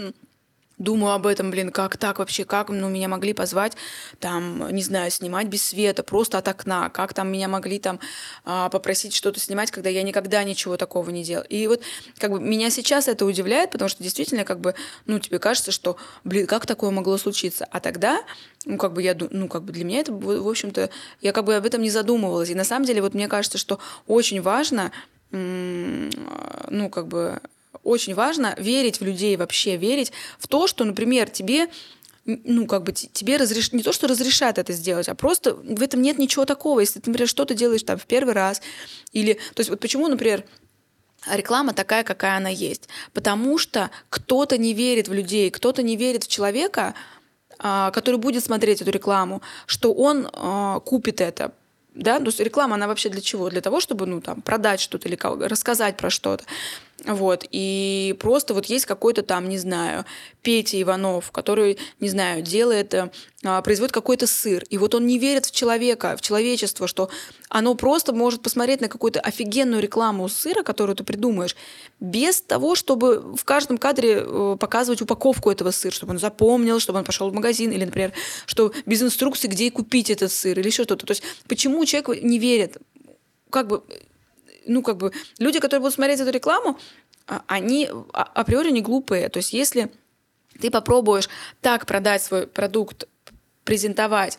[0.78, 3.74] думаю об этом, блин, как так вообще, как ну, меня могли позвать,
[4.20, 8.00] там, не знаю, снимать без света, просто от окна, как там меня могли там
[8.44, 11.46] а, попросить что-то снимать, когда я никогда ничего такого не делал.
[11.50, 11.82] И вот
[12.18, 15.98] как бы меня сейчас это удивляет, потому что действительно как бы, ну, тебе кажется, что,
[16.24, 17.68] блин, как такое могло случиться?
[17.72, 18.24] А тогда,
[18.66, 20.90] ну, как бы я, ну, как бы для меня это, в общем-то,
[21.22, 22.50] я как бы об этом не задумывалась.
[22.50, 24.92] И на самом деле вот мне кажется, что очень важно,
[25.32, 27.42] ну, как бы
[27.84, 31.70] очень важно верить в людей вообще, верить в то, что, например, тебе
[32.26, 33.74] ну, как бы тебе разреш...
[33.74, 36.80] не то, что разрешат это сделать, а просто в этом нет ничего такого.
[36.80, 38.62] Если ты, например, что-то делаешь там в первый раз,
[39.12, 39.34] или...
[39.34, 40.46] То есть вот почему, например,
[41.30, 42.88] реклама такая, какая она есть?
[43.12, 46.94] Потому что кто-то не верит в людей, кто-то не верит в человека,
[47.60, 51.52] а, который будет смотреть эту рекламу, что он а, купит это,
[51.94, 53.50] да, то есть реклама, она вообще для чего?
[53.50, 56.44] Для того, чтобы, ну, там, продать что-то или рассказать про что-то.
[57.06, 60.06] Вот, и просто вот есть какой-то там, не знаю,
[60.42, 63.12] Петя Иванов, который, не знаю, делает, э,
[63.44, 67.10] а, производит какой-то сыр, и вот он не верит в человека, в человечество, что
[67.50, 71.58] оно просто может посмотреть на какую-то офигенную рекламу сыра, которую ты придумаешь,
[72.00, 77.00] без того, чтобы в каждом кадре э, показывать упаковку этого сыра, чтобы он запомнил, чтобы
[77.00, 78.14] он пошел в магазин, или, например,
[78.46, 81.06] что без инструкции, где купить этот сыр, или еще что-то.
[81.06, 82.78] То есть почему человек не верит?
[83.50, 83.84] Как бы
[84.66, 86.78] ну, как бы, люди, которые будут смотреть эту рекламу,
[87.28, 89.30] а, они а, априори не глупые.
[89.30, 89.92] То есть если
[90.60, 91.30] ты попробуешь
[91.62, 93.08] так продать свой продукт,
[93.64, 94.38] презентовать,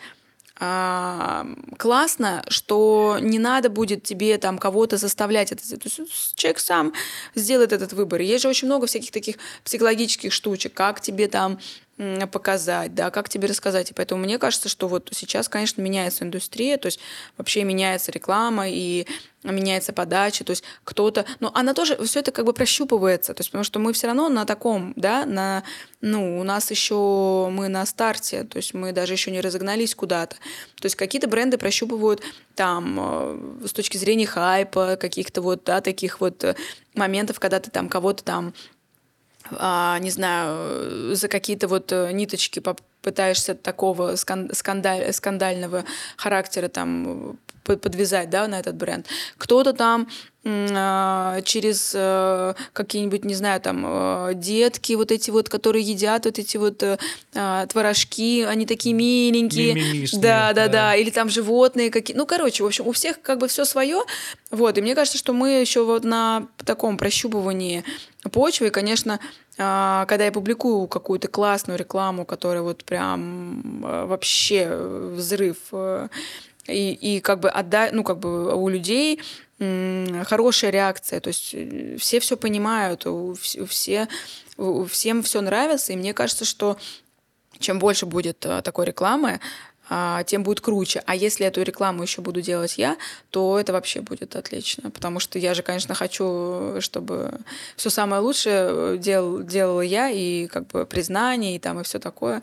[0.61, 1.47] а,
[1.79, 5.69] классно, что не надо будет тебе там кого-то заставлять это.
[5.69, 6.93] То есть человек сам
[7.35, 8.21] сделает этот выбор.
[8.21, 11.59] Есть же очень много всяких таких психологических штучек, как тебе там
[12.33, 13.91] показать, да, как тебе рассказать.
[13.91, 16.99] И поэтому мне кажется, что вот сейчас, конечно, меняется индустрия, то есть
[17.37, 19.07] вообще меняется реклама и
[19.45, 23.51] меняется подача, то есть кто-то, но она тоже все это как бы прощупывается, то есть
[23.51, 25.65] потому что мы все равно на таком, да, на,
[26.01, 30.37] ну, у нас еще мы на старте, то есть мы даже еще не разогнались куда-то,
[30.37, 32.23] то есть какие-то бренды прощупывают
[32.55, 36.55] там э, с точки зрения хайпа, каких-то вот, да, таких вот э,
[36.95, 38.55] моментов, когда ты там кого-то там
[40.01, 42.63] не знаю, за какие-то вот э, ниточки
[43.03, 45.85] пытаешься такого скандаль, скандального
[46.17, 49.07] характера там подвязать, да, на этот бренд.
[49.39, 55.83] Кто-то там а, через э, какие-нибудь, не знаю, там э, детки вот эти вот, которые
[55.83, 56.83] едят вот эти вот
[57.35, 60.07] а, творожки, они такие миленькие.
[60.13, 60.97] Да, да, да, да.
[60.97, 62.15] Или там животные какие.
[62.15, 64.03] Ну, короче, в общем, у всех как бы все свое.
[64.51, 64.77] Вот.
[64.77, 67.83] И мне кажется, что мы еще вот на таком прощупывании
[68.31, 69.21] почвы, конечно,
[69.57, 75.57] а, когда я публикую какую-то классную рекламу, которая вот прям вообще взрыв
[76.67, 79.21] и, и как бы отдать, ну, как бы у людей
[79.59, 83.07] хорошая реакция, то есть э, все все понимают,
[83.39, 84.09] все,
[84.89, 86.77] всем все нравится, и мне кажется, что
[87.59, 89.41] чем больше будет э, такой рекламы,
[89.89, 91.03] а, тем будет круче.
[91.07, 92.97] А если эту рекламу еще буду делать я,
[93.31, 94.91] то это вообще будет отлично.
[94.91, 97.41] Потому что я же, конечно, хочу, чтобы
[97.77, 101.99] все самое лучшее э, дел, делала я, и как бы признание, и там, и все
[101.99, 102.43] такое.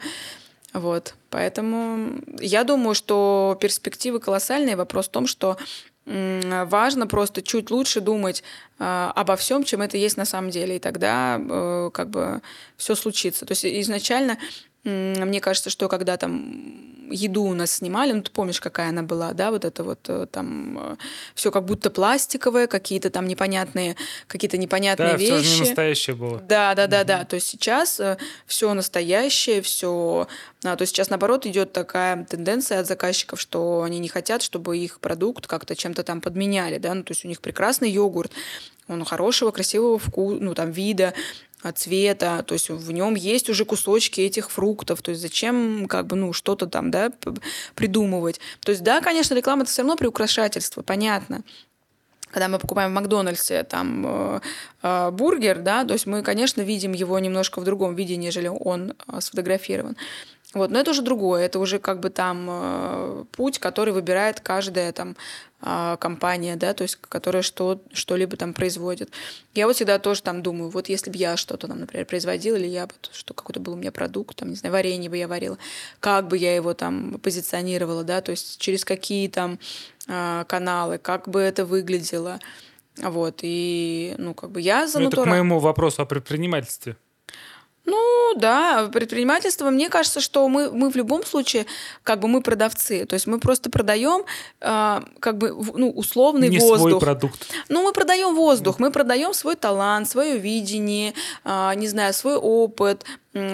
[0.74, 1.16] Вот.
[1.30, 4.76] Поэтому я думаю, что перспективы колоссальные.
[4.76, 5.58] Вопрос в том, что
[6.06, 8.44] важно просто чуть лучше думать
[8.80, 12.42] э, обо всем, чем это есть на самом деле, и тогда э, как бы
[12.76, 13.46] все случится.
[13.46, 14.38] То есть изначально
[14.84, 19.34] мне кажется, что когда там еду у нас снимали, ну ты помнишь, какая она была,
[19.34, 20.96] да, вот это вот э, там э,
[21.36, 23.96] все как будто пластиковое, какие-то там непонятные,
[24.28, 25.44] какие-то непонятные да, вещи.
[25.44, 26.40] Все не настоящее было.
[26.40, 27.08] Да, да, да, угу.
[27.08, 27.26] да.
[27.26, 30.28] То есть сейчас э, все настоящее, все.
[30.64, 34.78] А, то есть сейчас наоборот идет такая тенденция от заказчиков, что они не хотят, чтобы
[34.78, 38.32] их продукт как-то чем-то там подменяли, да, ну то есть у них прекрасный йогурт,
[38.88, 41.14] он хорошего, красивого вкуса, ну там вида,
[41.76, 46.16] цвета, то есть в нем есть уже кусочки этих фруктов, то есть зачем как бы,
[46.16, 47.12] ну, что-то там, да,
[47.76, 48.40] придумывать.
[48.62, 51.44] То есть, да, конечно, реклама это все равно приукрашательство, понятно.
[52.32, 54.40] Когда мы покупаем в Макдональдсе там э,
[54.84, 58.94] э, бургер, да, то есть мы, конечно, видим его немножко в другом виде, нежели он
[59.08, 59.98] э, сфотографирован.
[60.54, 64.92] Вот, но это уже другое, это уже как бы там э, путь, который выбирает каждая
[64.92, 65.16] там
[65.62, 69.12] э, компания, да, то есть которая что, что-либо там производит.
[69.54, 72.68] Я вот всегда тоже там думаю, вот если бы я что-то там, например, производила, или
[72.68, 75.58] я бы, что какой-то был у меня продукт, там, не знаю, варенье бы я варила,
[76.02, 79.58] как бы я его там позиционировала, да, то есть через какие там
[80.10, 82.40] э, каналы, как бы это выглядело.
[82.98, 85.24] Вот, и, ну, как бы я за ну, натурал...
[85.24, 86.98] Это к моему вопросу о предпринимательстве.
[87.86, 91.66] Ну да, предпринимательство, мне кажется, что мы, мы в любом случае,
[92.04, 94.24] как бы мы продавцы, то есть мы просто продаем
[94.62, 96.90] э, как бы ну, условный Не воздух.
[96.90, 97.48] свой продукт.
[97.70, 103.04] Ну мы продаем воздух, мы продаем свой талант, свое видение, э, не знаю, свой опыт,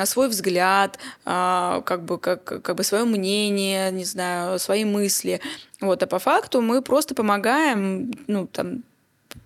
[0.05, 5.39] свой взгляд, э, как бы как, как бы свое мнение, не знаю, свои мысли.
[5.79, 8.83] Вот, а по факту мы просто помогаем, ну там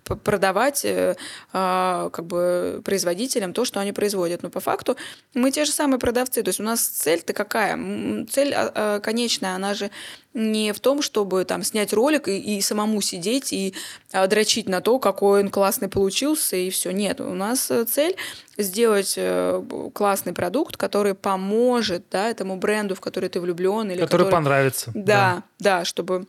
[0.04, 1.16] продавать э,
[1.52, 4.42] а, как бы производителям то, что они производят.
[4.42, 4.96] Но по факту
[5.34, 6.42] мы те же самые продавцы.
[6.42, 7.76] То есть у нас цель-то какая?
[8.26, 9.90] Цель а, а, конечная, она же
[10.34, 13.74] не в том, чтобы там снять ролик и, и самому сидеть и
[14.28, 16.90] дрочить на то, какой он классный получился, и все.
[16.90, 18.16] Нет, у нас э, цель
[18.56, 19.62] сделать э,
[19.92, 23.90] классный продукт, который поможет да, этому бренду, в который ты влюблен.
[23.90, 24.90] Или который, который понравится.
[24.94, 26.26] Да, да, да чтобы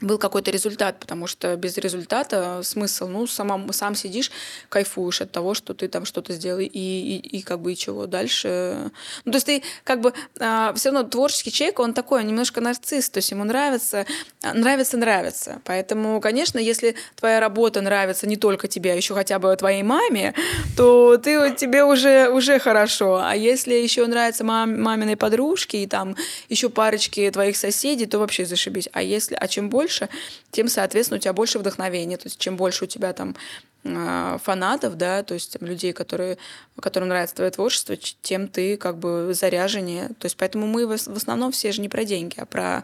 [0.00, 4.30] был какой-то результат, потому что без результата смысл, ну, сама, сам сидишь,
[4.68, 8.06] кайфуешь от того, что ты там что-то сделал, и, и, и как бы и чего
[8.06, 8.90] дальше.
[9.24, 13.08] Ну, то есть ты как бы а, все равно творческий человек, он такой, немножко нарцисс,
[13.08, 14.04] то есть ему нравится,
[14.42, 15.62] нравится, нравится.
[15.64, 20.34] Поэтому, конечно, если твоя работа нравится не только тебе, а еще хотя бы твоей маме,
[20.76, 23.22] то ты, тебе уже, уже хорошо.
[23.24, 26.16] А если еще нравится мам, маминой подружке и там
[26.50, 28.88] еще парочки твоих соседей, то вообще зашибись.
[28.92, 30.08] А если, а чем больше больше,
[30.50, 32.16] тем, соответственно, у тебя больше вдохновения.
[32.16, 33.36] То есть чем больше у тебя там
[33.84, 36.38] а, фанатов, да, то есть там, людей, которые,
[36.80, 40.08] которым нравится твое творчество, тем ты как бы заряженнее.
[40.18, 42.82] То есть поэтому мы в основном все же не про деньги, а про,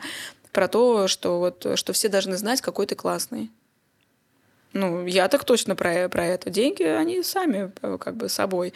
[0.52, 3.50] про то, что, вот, что все должны знать, какой ты классный.
[4.72, 6.50] Ну, я так точно про, про это.
[6.50, 8.72] Деньги, они сами э, как бы собой.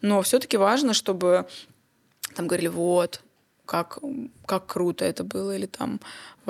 [0.00, 1.46] Но все-таки важно, чтобы
[2.36, 3.20] там говорили, вот,
[3.70, 3.98] как,
[4.46, 6.00] как круто это было, или там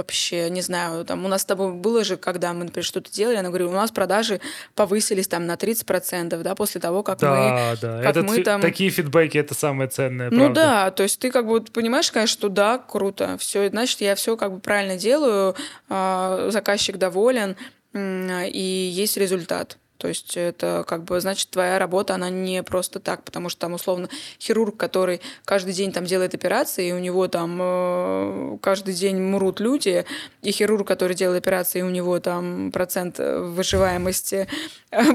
[0.01, 3.37] вообще, не знаю, там у нас с тобой было же, когда мы, например, что-то делали,
[3.37, 4.41] она говорит, у нас продажи
[4.75, 7.31] повысились там на 30%, да, после того, как да,
[7.73, 7.79] мы...
[7.81, 8.61] Да, как мы там...
[8.61, 10.55] такие фидбэки, это самое ценное, Ну правда.
[10.55, 14.37] да, то есть ты как бы понимаешь, конечно, что да, круто, все, значит, я все
[14.37, 15.55] как бы правильно делаю,
[15.89, 17.57] а, заказчик доволен,
[17.95, 19.77] и есть результат.
[20.01, 23.75] То есть это как бы значит твоя работа, она не просто так, потому что там
[23.75, 24.09] условно
[24.41, 29.61] хирург, который каждый день там делает операции, и у него там э, каждый день мрут
[29.61, 30.07] люди,
[30.41, 34.49] и хирург, который делает операции, и у него там процент выживаемости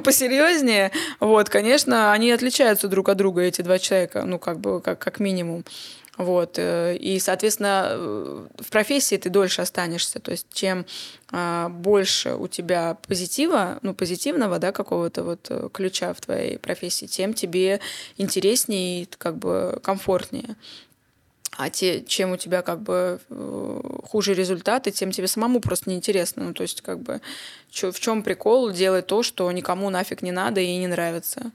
[0.03, 4.99] посерьезнее, вот, конечно, они отличаются друг от друга, эти два человека, ну как бы как,
[4.99, 5.63] как минимум.
[6.17, 6.57] Вот.
[6.57, 10.19] Э, и, соответственно, э, в профессии ты дольше останешься.
[10.19, 10.85] То есть, чем
[11.31, 17.05] а, больше у тебя позитива, ну, позитивного, да, какого-то вот э, ключа в твоей профессии,
[17.05, 17.81] тем тебе
[18.17, 20.55] интереснее и как бы комфортнее.
[21.57, 23.21] А те, чем у тебя как бы
[24.03, 26.43] хуже результаты, тем тебе самому просто неинтересно.
[26.43, 27.21] Ну, то есть, как бы,
[27.69, 31.51] чё, в чем прикол делать то, что никому нафиг не надо и не нравится?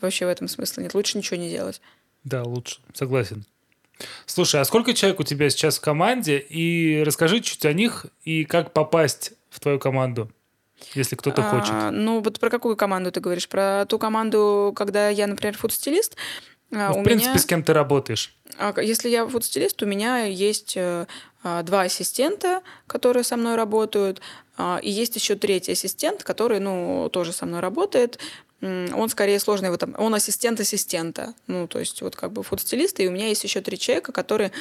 [0.00, 0.94] Вообще в этом смысла нет.
[0.94, 1.80] Лучше ничего не делать.
[2.24, 2.80] Да, лучше.
[2.94, 3.44] Согласен.
[4.26, 6.38] Слушай, а сколько человек у тебя сейчас в команде?
[6.38, 10.30] И расскажи чуть о них и как попасть в твою команду,
[10.94, 11.74] если кто-то а, хочет.
[11.92, 13.48] Ну, вот про какую команду ты говоришь?
[13.48, 16.16] Про ту команду, когда я, например, фуд-стилист?
[16.72, 17.38] А, ну, в принципе, меня...
[17.38, 18.36] с кем ты работаешь?
[18.58, 21.06] А, если я фуд-стилист, у меня есть э,
[21.42, 24.20] два ассистента, которые со мной работают,
[24.82, 28.18] и есть еще третий ассистент, который, ну, тоже со мной работает
[28.64, 29.94] он скорее сложный в этом.
[29.98, 31.34] Он ассистент ассистента.
[31.46, 34.52] Ну, то есть вот как бы фуд-стилист, и у меня есть еще три человека, которые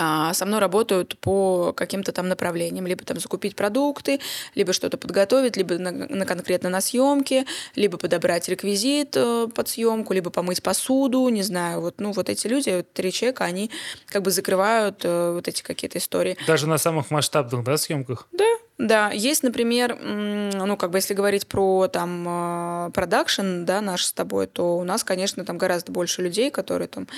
[0.00, 2.86] а, со мной работают по каким-то там направлениям.
[2.86, 4.20] Либо там закупить продукты,
[4.54, 10.12] либо что-то подготовить, либо на, на конкретно на съемке, либо подобрать реквизит э, под съемку,
[10.12, 11.80] либо помыть посуду, не знаю.
[11.80, 13.70] Вот, ну, вот эти люди, три человека, они
[14.06, 16.36] как бы закрывают э, вот эти какие-то истории.
[16.46, 18.28] Даже на самых масштабных, да, съемках?
[18.32, 18.44] Да,
[18.78, 24.12] да, есть, например, ну, как бы если говорить про там а, продакшн, да, наш с
[24.12, 27.08] тобой, то у нас, конечно, там гораздо больше людей, которые там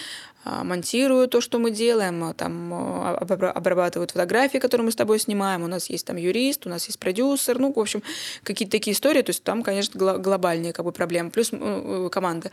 [0.42, 5.62] а, монтируют то, что мы делаем, а, там обрабатывают фотографии, которые мы с тобой снимаем,
[5.62, 8.02] у нас есть там юрист, у нас есть продюсер, ну, в общем,
[8.42, 12.50] какие-то такие истории, то есть там, конечно, глобальные как бы проблемы, плюс э, команда.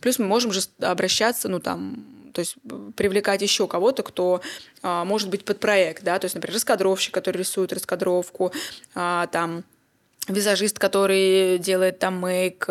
[0.00, 2.56] Плюс мы можем же обращаться, ну, там, то есть
[2.96, 4.40] привлекать еще кого-то, кто
[4.82, 8.52] а, может быть под проект, да, то есть, например, раскадровщик, который рисует раскадровку,
[8.94, 9.64] а, там
[10.28, 12.68] визажист, который делает там мейк,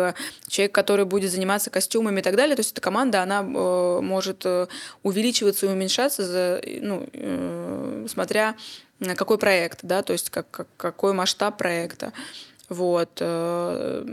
[0.48, 2.56] человек, который будет заниматься костюмами и так далее.
[2.56, 4.66] То есть эта команда, она э, может э,
[5.02, 8.56] увеличиваться и уменьшаться, за, ну, э, смотря
[8.98, 12.12] на какой проект, да, то есть как, как, какой масштаб проекта.
[12.70, 13.18] Вот.
[13.20, 14.04] Э,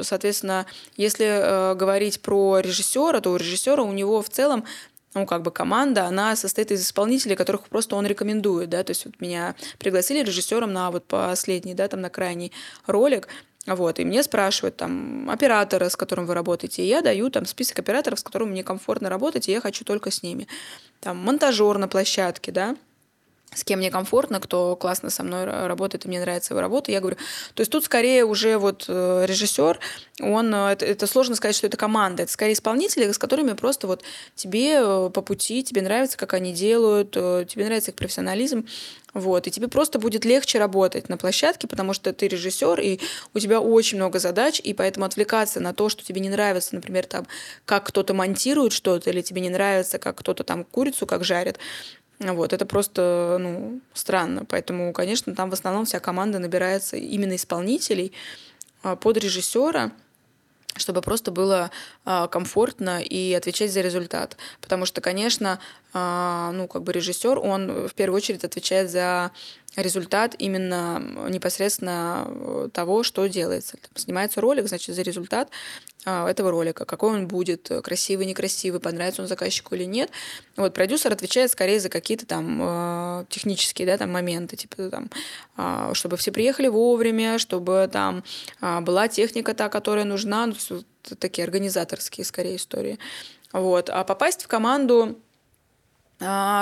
[0.00, 4.64] соответственно, если э, говорить про режиссера, то у режиссера у него в целом
[5.12, 9.04] ну, как бы команда, она состоит из исполнителей, которых просто он рекомендует, да, то есть
[9.06, 12.52] вот меня пригласили режиссером на вот последний, да, там на крайний
[12.86, 13.28] ролик,
[13.66, 17.80] Вот, и мне спрашивают там оператора, с которым вы работаете, и я даю там список
[17.80, 20.48] операторов, с которыми мне комфортно работать, и я хочу только с ними.
[21.00, 22.76] Там монтажер на площадке, да,
[23.54, 27.00] с кем мне комфортно, кто классно со мной работает, и мне нравится его работа, я
[27.00, 27.16] говорю.
[27.54, 29.78] То есть тут скорее уже вот э, режиссер,
[30.20, 33.86] он, э, это, это сложно сказать, что это команда, это скорее исполнители, с которыми просто
[33.86, 34.02] вот
[34.36, 38.66] тебе э, по пути, тебе нравится, как они делают, тебе нравится их профессионализм,
[39.12, 43.00] вот, и тебе просто будет легче работать на площадке, потому что ты режиссер, и
[43.34, 47.06] у тебя очень много задач, и поэтому отвлекаться на то, что тебе не нравится, например,
[47.06, 47.26] там,
[47.64, 51.58] как кто-то монтирует что-то, или тебе не нравится, как кто-то там курицу как жарит,
[52.20, 54.44] вот, это просто, ну, странно.
[54.44, 58.12] Поэтому, конечно, там в основном вся команда набирается именно исполнителей
[58.82, 59.92] а, под режиссера,
[60.76, 61.70] чтобы просто было
[62.04, 64.36] а, комфортно и отвечать за результат.
[64.60, 65.60] Потому что, конечно,
[65.94, 69.32] а, ну, как бы режиссер, он в первую очередь отвечает за
[69.76, 73.76] результат именно непосредственно э, того, что делается.
[73.76, 75.50] Там снимается ролик, значит, за результат
[76.04, 80.10] а, этого ролика, какой он будет, красивый, некрасивый, понравится он заказчику или нет.
[80.56, 85.10] Вот продюсер отвечает скорее за какие-то там э, технические, да, там моменты, типа там,
[85.56, 88.24] э, чтобы все приехали вовремя, чтобы там
[88.60, 90.54] э, была техника та, которая нужна, ну,
[91.18, 92.98] такие организаторские скорее истории.
[93.52, 93.90] Вот.
[93.90, 95.16] А попасть в команду а,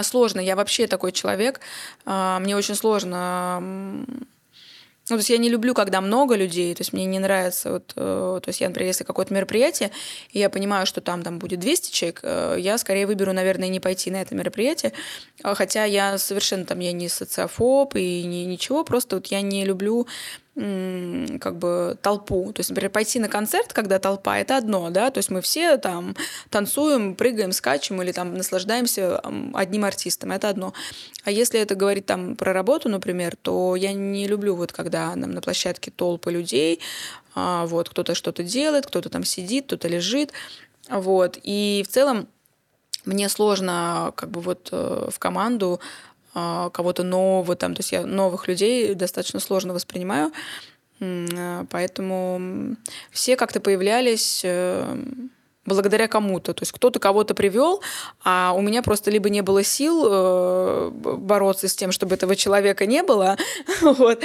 [0.03, 0.41] сложно.
[0.41, 1.61] Я вообще такой человек.
[2.05, 3.61] А, мне очень сложно.
[5.11, 7.93] Ну, то есть я не люблю, когда много людей, то есть мне не нравится, вот,
[7.97, 9.91] э, то есть я, например, если какое-то мероприятие,
[10.33, 13.81] и я понимаю, что там, там будет 200 человек, э, я скорее выберу, наверное, не
[13.81, 14.93] пойти на это мероприятие,
[15.43, 20.07] хотя я совершенно там, я не социофоб и не, ничего, просто вот я не люблю
[20.59, 22.53] как бы толпу.
[22.53, 25.77] То есть, например, пойти на концерт, когда толпа, это одно, да, то есть мы все
[25.77, 26.17] там
[26.51, 29.21] танцуем, прыгаем, скачем или там наслаждаемся
[29.55, 30.73] одним артистом, это одно.
[31.25, 35.31] А если это говорить там про работу, например, то я не люблю вот когда нам
[35.31, 36.81] на площадке толпы людей,
[37.37, 40.33] а, вот кто-то что-то делает, кто-то там сидит, кто-то лежит,
[40.91, 41.39] вот.
[41.45, 42.27] И в целом
[43.05, 45.81] мне сложно как бы вот э, в команду
[46.73, 50.33] кого-то нового, там, то есть я новых людей достаточно сложно воспринимаю,
[51.01, 52.77] а, поэтому
[53.11, 54.97] все как-то появлялись э,
[55.69, 56.55] благодаря кому-то.
[56.55, 57.83] То есть кто-то кого-то привел,
[58.25, 62.87] а у меня просто либо не было сил э, бороться с тем, чтобы этого человека
[62.87, 63.37] не было,
[63.83, 64.23] вот,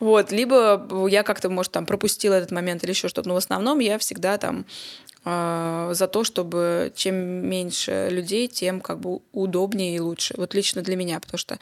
[0.00, 3.28] вот, либо я как-то, может, там пропустила этот момент или еще что-то.
[3.28, 9.00] Но в основном я всегда там а, за то, чтобы чем меньше людей, тем как
[9.00, 10.34] бы удобнее и лучше.
[10.36, 11.58] Вот лично для меня, потому что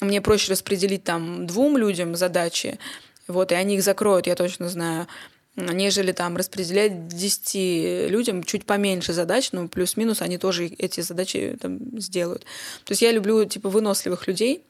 [0.00, 2.80] мне проще распределить там двум людям задачи,
[3.28, 5.06] вот, и они их закроют, я точно знаю,
[5.54, 11.78] нежели там распределять 10 людям чуть поменьше задач, ну, плюс-минус они тоже эти задачи там
[12.00, 12.44] сделают.
[12.84, 14.64] То есть я люблю, типа, выносливых людей,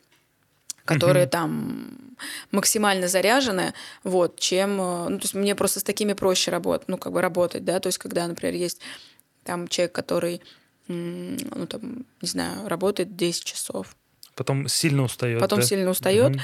[0.86, 1.30] которые угу.
[1.30, 1.98] там
[2.50, 3.74] максимально заряжены,
[4.04, 7.20] вот, чем, э, ну, то есть мне просто с такими проще работать, ну, как бы
[7.20, 8.80] работать, да, то есть когда, например, есть
[9.44, 10.40] там человек, который,
[10.88, 13.96] ну, там, не знаю, работает 10 часов.
[14.34, 15.40] Потом сильно устает.
[15.40, 15.64] Потом да?
[15.64, 16.36] сильно устает.
[16.36, 16.42] Угу.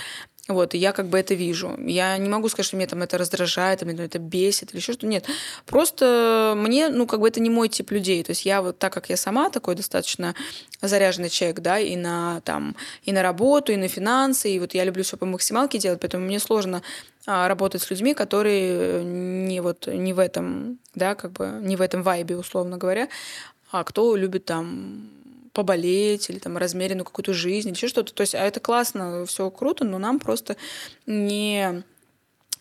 [0.48, 1.78] Вот, и я как бы это вижу.
[1.78, 5.06] Я не могу сказать, что меня там это раздражает, меня это бесит или еще что-то.
[5.06, 5.26] Нет.
[5.66, 8.24] Просто мне, ну, как бы это не мой тип людей.
[8.24, 10.34] То есть я вот так как я сама такой достаточно
[10.80, 12.74] заряженный человек, да, и на там,
[13.04, 16.26] и на работу, и на финансы, и вот я люблю все по максималке делать, поэтому
[16.26, 16.82] мне сложно
[17.24, 21.80] а, работать с людьми, которые не вот не в этом, да, как бы не в
[21.80, 23.08] этом вайбе, условно говоря,
[23.70, 25.08] а кто любит там
[25.52, 28.14] поболеть или там размеренную какую-то жизнь или еще что-то.
[28.14, 30.56] То есть, а это классно, все круто, но нам просто
[31.06, 31.84] не,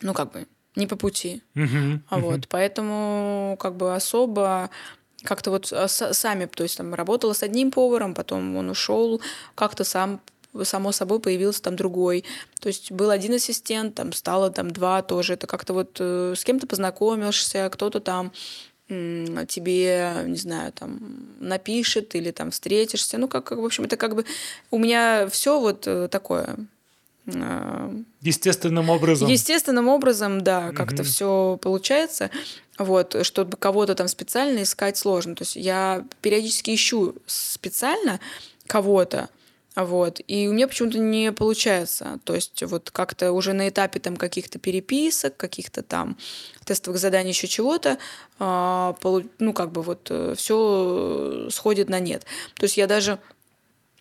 [0.02, 1.42] ну как бы не по пути.
[1.56, 2.48] Uh-huh, а вот, uh-huh.
[2.50, 4.70] поэтому как бы особо
[5.24, 9.22] как-то вот а, сами, то есть там работала с одним поваром, потом он ушел,
[9.56, 10.22] как-то сам
[10.64, 12.26] само собой появился там другой.
[12.60, 15.34] То есть был один ассистент, там стало там два тоже.
[15.34, 18.34] Это как-то вот э, с кем-то познакомишься, кто-то там
[19.48, 21.00] тебе, не знаю, там
[21.40, 23.18] напишет или там встретишься.
[23.18, 24.26] Ну, как, в общем, это как бы
[24.70, 26.58] у меня все вот э, такое.
[27.28, 29.30] А, естественным образом.
[29.30, 31.10] Естественным образом, да, как-то угу.
[31.10, 32.32] все получается.
[32.78, 35.36] Вот, чтобы кого-то там специально искать сложно.
[35.36, 38.20] То есть я периодически ищу специально
[38.68, 39.30] кого-то,
[39.76, 40.20] вот.
[40.28, 42.20] И у меня почему-то не получается.
[42.26, 46.18] То есть вот как-то уже на этапе там каких-то переписок, каких-то там
[46.66, 47.98] тестовых заданий, еще чего-то,
[48.40, 48.94] э,
[49.40, 52.26] ну как бы вот э, все сходит на нет.
[52.56, 53.20] То есть я даже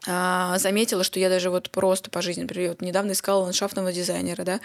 [0.06, 4.42] э, заметила, что я даже вот просто по жизни, например, вот недавно искала ландшафтного дизайнера,
[4.42, 4.60] да,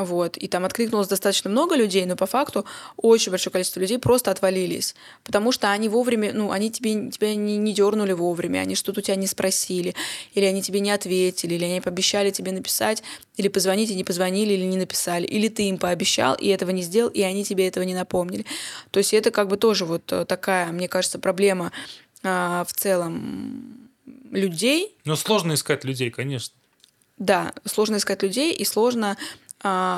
[0.00, 0.38] Вот.
[0.38, 2.64] И там откликнулось достаточно много людей, но по факту
[2.96, 4.94] очень большое количество людей просто отвалились.
[5.24, 9.02] Потому что они вовремя, ну, они тебе, тебя не, не дернули вовремя, они что-то у
[9.02, 9.94] тебя не спросили,
[10.32, 13.02] или они тебе не ответили, или они пообещали тебе написать,
[13.36, 15.26] или позвонить и не позвонили, или не написали.
[15.26, 18.46] Или ты им пообещал, и этого не сделал, и они тебе этого не напомнили.
[18.90, 21.72] То есть это как бы тоже вот э, такая, мне кажется, проблема
[22.22, 23.90] а, в целом
[24.30, 24.96] людей.
[25.04, 26.54] Но сложно искать людей, конечно.
[27.18, 29.18] Да, сложно искать людей, и сложно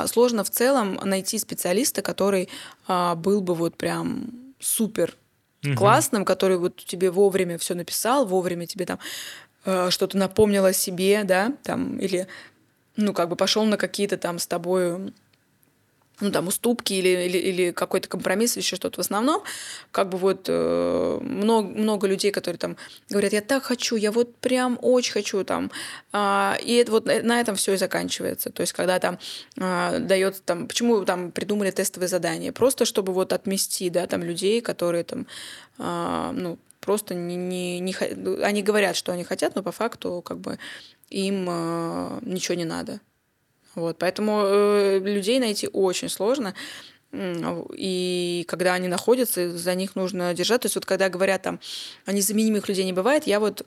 [0.06, 2.48] сложно в целом найти специалиста, который
[2.86, 5.16] а, был бы вот прям супер
[5.76, 8.98] классным, который вот тебе вовремя все написал, вовремя тебе там
[9.64, 12.26] а, что-то напомнил о себе, да, там, или
[12.96, 15.12] ну, как бы пошел на какие-то там с тобой
[16.22, 18.96] ну, там, уступки или, или, или какой-то компромисс, еще что-то.
[18.96, 19.42] В основном,
[19.90, 22.76] как бы вот э, много, много людей, которые там
[23.10, 25.70] говорят, я так хочу, я вот прям очень хочу там.
[26.12, 28.50] Э, и это вот на этом все и заканчивается.
[28.50, 29.18] То есть, когда там
[29.56, 32.52] э, дается там, почему там придумали тестовые задания?
[32.52, 35.26] Просто чтобы вот отмести, да, там людей, которые там,
[35.78, 37.94] э, ну, просто не, не, не,
[38.44, 40.58] они говорят, что они хотят, но по факту как бы
[41.10, 43.00] им э, ничего не надо.
[43.74, 46.54] Вот, поэтому э, людей найти очень сложно.
[47.14, 50.62] И когда они находятся, за них нужно держать.
[50.62, 51.60] То есть вот когда говорят там,
[52.06, 53.66] о незаменимых людей не бывает, я вот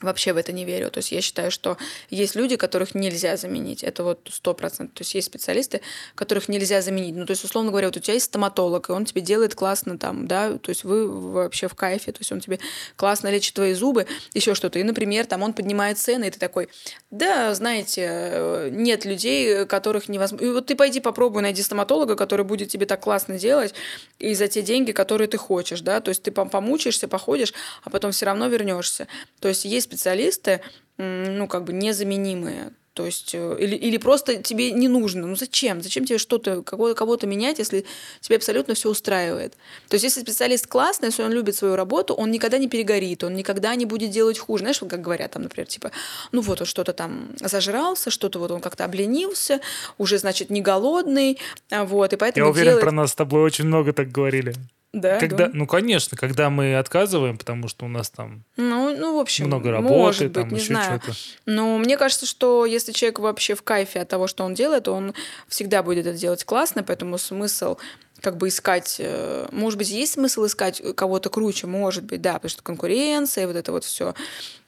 [0.00, 0.90] вообще в это не верю.
[0.90, 1.76] То есть я считаю, что
[2.08, 3.84] есть люди, которых нельзя заменить.
[3.84, 4.94] Это вот сто процентов.
[4.94, 5.80] То есть есть специалисты,
[6.14, 7.14] которых нельзя заменить.
[7.14, 9.98] Ну, то есть, условно говоря, вот у тебя есть стоматолог, и он тебе делает классно
[9.98, 12.58] там, да, то есть вы вообще в кайфе, то есть он тебе
[12.96, 14.78] классно лечит твои зубы, еще что-то.
[14.78, 16.68] И, например, там он поднимает цены, и ты такой,
[17.10, 20.44] да, знаете, нет людей, которых невозможно...
[20.44, 23.74] И вот ты пойди попробуй, найди стоматолога, который будет тебе так классно делать,
[24.18, 28.12] и за те деньги, которые ты хочешь, да, то есть ты помучаешься, походишь, а потом
[28.12, 29.08] все равно вернешься.
[29.40, 30.60] То есть есть специалисты,
[30.98, 32.72] ну, как бы незаменимые.
[32.92, 35.26] То есть, э, или, или просто тебе не нужно.
[35.26, 35.80] Ну зачем?
[35.80, 37.84] Зачем тебе что-то, кого-то, кого-то менять, если
[38.20, 39.54] тебе абсолютно все устраивает?
[39.88, 43.34] То есть, если специалист классный, если он любит свою работу, он никогда не перегорит, он
[43.34, 44.64] никогда не будет делать хуже.
[44.64, 45.92] Знаешь, вот как говорят там, например, типа,
[46.32, 49.60] ну вот он что-то там зажрался, что-то вот он как-то обленился,
[49.96, 51.38] уже, значит, не голодный,
[51.70, 52.82] а вот, и поэтому Я уверен, делает...
[52.82, 54.52] про нас с тобой очень много так говорили.
[54.92, 55.50] Да, когда, да.
[55.54, 59.70] Ну, конечно, когда мы отказываем, потому что у нас там ну, ну, в общем, много
[59.70, 61.00] работы, может быть, там не еще знаю.
[61.00, 61.16] что-то.
[61.46, 64.92] Но мне кажется, что если человек вообще в кайфе от того, что он делает, то
[64.92, 65.14] он
[65.46, 67.76] всегда будет это делать классно, поэтому смысл
[68.20, 72.50] как бы искать, э, может быть, есть смысл искать кого-то круче, может быть, да, потому
[72.50, 74.14] что конкуренция вот это вот все.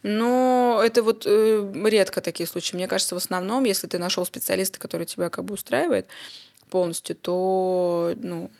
[0.02, 2.76] Но это вот э, редко такие случаи.
[2.76, 6.06] Мне кажется, в основном, если ты нашел специалиста, который тебя как бы устраивает
[6.70, 8.50] полностью, то, ну,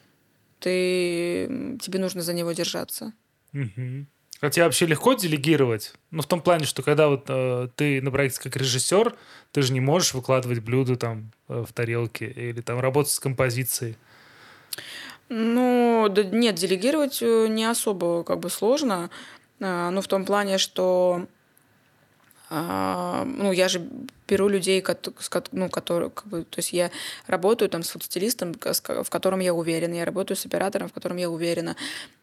[0.63, 3.13] ты, тебе нужно за него держаться.
[3.53, 4.07] Угу.
[4.41, 5.95] А тебе вообще легко делегировать?
[6.11, 9.15] Ну, в том плане, что когда вот э, ты на проекте как режиссер,
[9.53, 13.97] ты же не можешь выкладывать блюда там э, в тарелке или там работать с композицией.
[15.29, 19.11] Ну, да, нет, делегировать э, не особо как бы сложно.
[19.61, 21.27] Э, ну, в том плане, что
[22.53, 23.81] ну, я же
[24.29, 24.85] беру людей,
[25.53, 26.91] ну, которые, как бы, то есть я
[27.27, 31.31] работаю там с фотостилистом, в котором я уверена, я работаю с оператором, в котором я
[31.31, 31.77] уверена.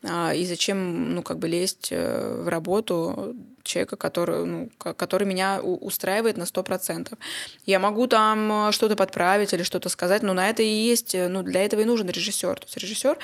[0.03, 5.61] А, и зачем, ну, как бы лезть э, в работу человека, который, ну, который меня
[5.61, 7.17] устраивает на сто процентов.
[7.65, 11.43] Я могу там что-то подправить или что-то сказать, но на это и есть, э, ну,
[11.43, 12.59] для этого и нужен режиссер.
[12.59, 13.17] То есть режиссер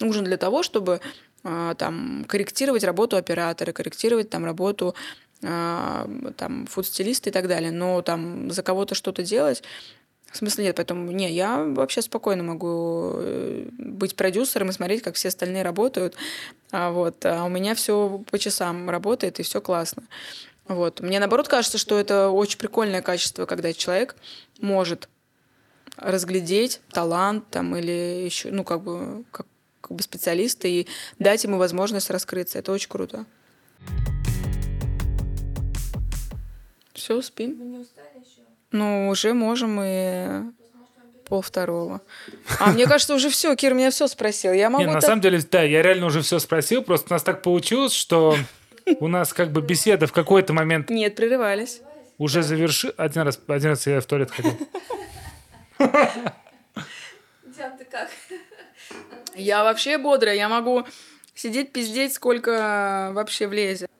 [0.00, 1.00] нужен для того, чтобы
[1.44, 4.94] а, там корректировать работу оператора, корректировать там работу а,
[5.42, 9.62] там, фуд-стилисты и так далее, но там за кого-то что-то делать,
[10.32, 15.14] в смысле нет, поэтому не, я вообще спокойно могу э, быть продюсером и смотреть, как
[15.14, 16.16] все остальные работают,
[16.70, 20.04] а, вот, а у меня все по часам работает и все классно.
[20.68, 21.00] Вот.
[21.00, 24.16] Мне наоборот кажется, что это очень прикольное качество, когда человек
[24.60, 25.08] может
[25.96, 29.46] разглядеть талант там или еще, ну, как бы, как,
[29.82, 30.86] как бы специалист и
[31.18, 32.58] дать ему возможность раскрыться.
[32.58, 33.26] Это очень круто.
[37.02, 37.58] Все, спим.
[37.58, 38.42] Вы не устали еще?
[38.70, 40.52] Ну, уже можем и
[41.24, 42.00] пол второго.
[42.60, 43.56] А мне кажется, уже все.
[43.56, 44.52] Кир меня все спросил.
[44.52, 44.84] Я могу.
[44.84, 46.84] Не, на самом деле, да, я реально уже все спросил.
[46.84, 48.36] Просто у нас так получилось, что
[49.00, 50.90] у нас как бы беседа в какой-то момент.
[50.90, 51.80] Нет, прерывались.
[52.18, 52.94] Уже заверши.
[52.96, 54.56] Один раз, один раз я в туалет ходил.
[55.80, 58.10] Диан, ты как?
[59.34, 60.36] Я вообще бодрая.
[60.36, 60.86] Я могу
[61.34, 63.90] сидеть пиздеть, сколько вообще влезет.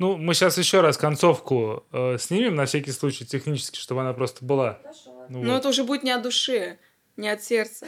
[0.00, 4.42] Ну, мы сейчас еще раз концовку э, снимем на всякий случай технически, чтобы она просто
[4.42, 4.78] была.
[5.28, 5.58] Ну, Но вот.
[5.58, 6.78] это уже будет не от души,
[7.18, 7.86] не от сердца.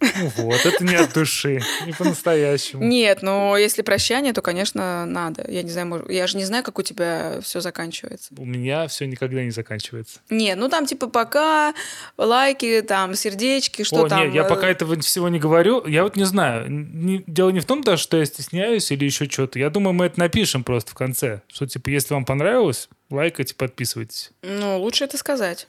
[0.00, 2.84] Ну вот, это не от души, не по-настоящему.
[2.84, 5.44] Нет, но если прощание, то, конечно, надо.
[5.48, 8.32] Я не знаю, я же не знаю, как у тебя все заканчивается.
[8.36, 10.20] У меня все никогда не заканчивается.
[10.30, 11.74] Не, ну там типа пока,
[12.16, 14.24] лайки, там, сердечки, что О, там.
[14.24, 15.86] нет, я э, пока этого всего не говорю.
[15.86, 16.70] Я вот не знаю.
[16.70, 19.58] Не- дело не в том, даже, что я стесняюсь или еще что-то.
[19.58, 21.42] Я думаю, мы это напишем просто в конце.
[21.48, 24.30] Что, типа, если вам понравилось, лайкайте, подписывайтесь.
[24.42, 25.66] Ну, лучше это сказать.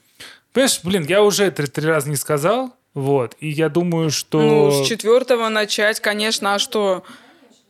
[0.53, 2.75] Понимаешь, блин, я уже это три раза не сказал.
[2.93, 3.35] Вот.
[3.39, 4.41] И я думаю, что...
[4.41, 7.03] Ну, с четвертого начать, конечно, а что?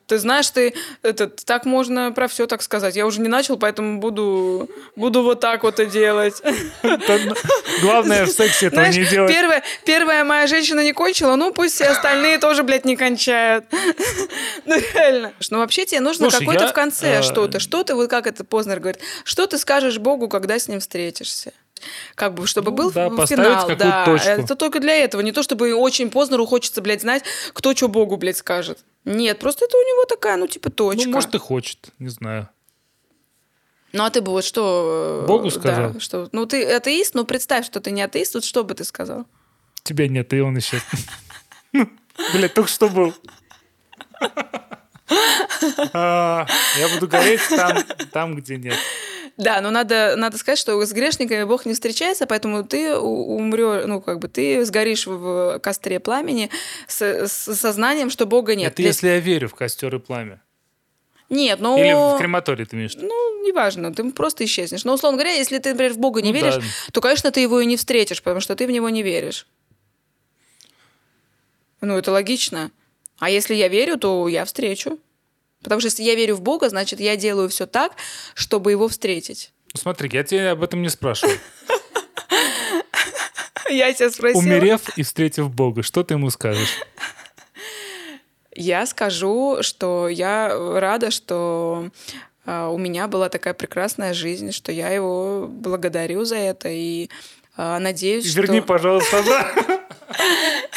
[0.10, 2.96] Ты знаешь, ты этот, так можно про все так сказать.
[2.96, 6.42] Я уже не начал, поэтому буду, буду вот так вот и делать.
[6.82, 7.36] Это-
[7.82, 9.32] Главное в сексе этого не делать.
[9.32, 13.66] первая, первая моя женщина не кончила, ну пусть все остальные тоже, блядь, не кончают.
[14.66, 15.34] Ну реально.
[15.52, 16.28] Ну вообще тебе нужно
[16.64, 17.60] я, в конце э, что-то.
[17.60, 21.54] Что ты, вот как это Познер говорит, что ты скажешь Богу, когда с ним встретишься?
[22.16, 24.06] Как бы, чтобы Ну был да, поставить финал, да.
[24.06, 24.30] точку.
[24.30, 25.22] Это только для этого.
[25.22, 27.24] Не то, чтобы очень Познеру хочется, блядь, знать,
[27.54, 28.80] кто что Богу, блядь, скажет.
[29.06, 31.08] Нет, просто это у него такая, ну, типа, точка.
[31.08, 32.50] Ну, может, и хочет, не знаю.
[33.92, 35.22] Ну, а ты бы вот что...
[35.24, 36.00] э, Богу да, сказал?
[36.00, 39.26] что, ну, ты атеист, но представь, что ты не атеист, вот что бы ты сказал?
[39.84, 40.80] Тебя нет, и он еще.
[42.34, 43.16] Блядь, только что был.
[45.94, 46.46] Я
[46.94, 47.78] буду гореть там,
[48.12, 48.76] там, где нет.
[49.38, 54.02] Да, но надо, надо сказать, что с грешниками Бог не встречается, поэтому ты умрешь, ну,
[54.02, 56.50] как бы ты сгоришь в костре пламени
[56.88, 58.74] с, с сознанием, что Бога нет.
[58.74, 60.42] Это если я верю в костер и пламя.
[61.30, 61.78] Нет, ну...
[61.78, 62.96] Или в крематорий ты имеешь?
[62.96, 64.84] Ну, неважно, ты просто исчезнешь.
[64.84, 66.64] Но, условно говоря, если ты, например, в Бога не Ну веришь, да.
[66.92, 69.48] то, конечно, ты его и не встретишь, потому что ты в него не веришь.
[71.82, 72.72] Ну, это логично.
[73.20, 75.00] А если я верю, то я встречу.
[75.62, 77.94] Потому что если я верю в Бога, значит, я делаю все так,
[78.34, 79.52] чтобы его встретить.
[79.74, 81.38] Ну, Смотри, я тебя об этом не спрашиваю.
[83.70, 84.42] Я тебя спросила.
[84.42, 86.80] Умерев и встретив Бога, что ты ему скажешь?
[88.56, 90.50] Я скажу, что я
[90.80, 91.92] рада, что
[92.46, 97.10] а, у меня была такая прекрасная жизнь, что я его благодарю за это и
[97.56, 98.68] а, надеюсь, Верни, что...
[98.68, 99.54] пожалуйста, да.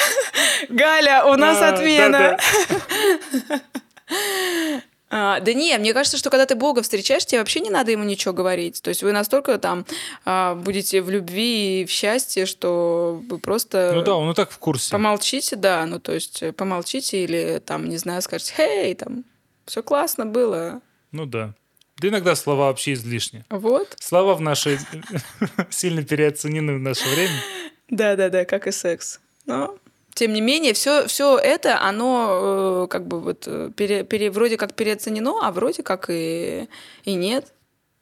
[0.68, 2.38] Галя, у нас А, отмена.
[5.14, 8.02] А, да не, мне кажется, что когда ты Бога встречаешь, тебе вообще не надо ему
[8.02, 8.80] ничего говорить.
[8.80, 9.84] То есть вы настолько там
[10.24, 14.50] а, будете в любви и в счастье, что вы просто Ну да, он и так
[14.50, 14.90] в курсе.
[14.90, 19.24] помолчите, да, ну то есть помолчите или там, не знаю, скажете, хей, там,
[19.66, 20.80] все классно было.
[21.10, 21.52] Ну да.
[22.00, 23.44] Да иногда слова вообще излишни.
[23.50, 23.94] Вот.
[24.00, 24.78] Слова в нашей
[25.68, 27.34] сильно переоценены в наше время.
[27.90, 29.20] Да-да-да, как и секс.
[29.44, 29.76] Но,
[30.14, 34.56] тем не менее, все, все это, оно э, как бы вот э, пере, пере- вроде
[34.56, 36.68] как переоценено, а вроде как и,
[37.04, 37.52] и нет.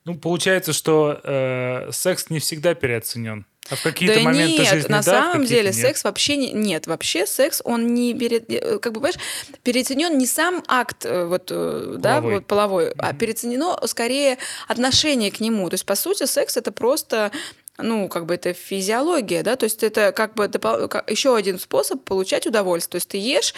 [0.05, 3.47] Ну, получается, что э, секс не всегда переоценен.
[3.69, 5.75] А в какие-то да моменты нет, жизни на да, самом деле нет.
[5.77, 9.21] секс вообще не, нет, вообще секс он не пере, э, как бы понимаешь,
[9.63, 12.35] переоценен не сам акт э, вот э, да Половой.
[12.35, 15.69] вот половой, а переоценено скорее отношение к нему.
[15.69, 17.31] То есть по сути секс это просто
[17.79, 22.47] ну, как бы это физиология, да, то есть это как бы еще один способ получать
[22.47, 22.91] удовольствие.
[22.93, 23.55] То есть ты ешь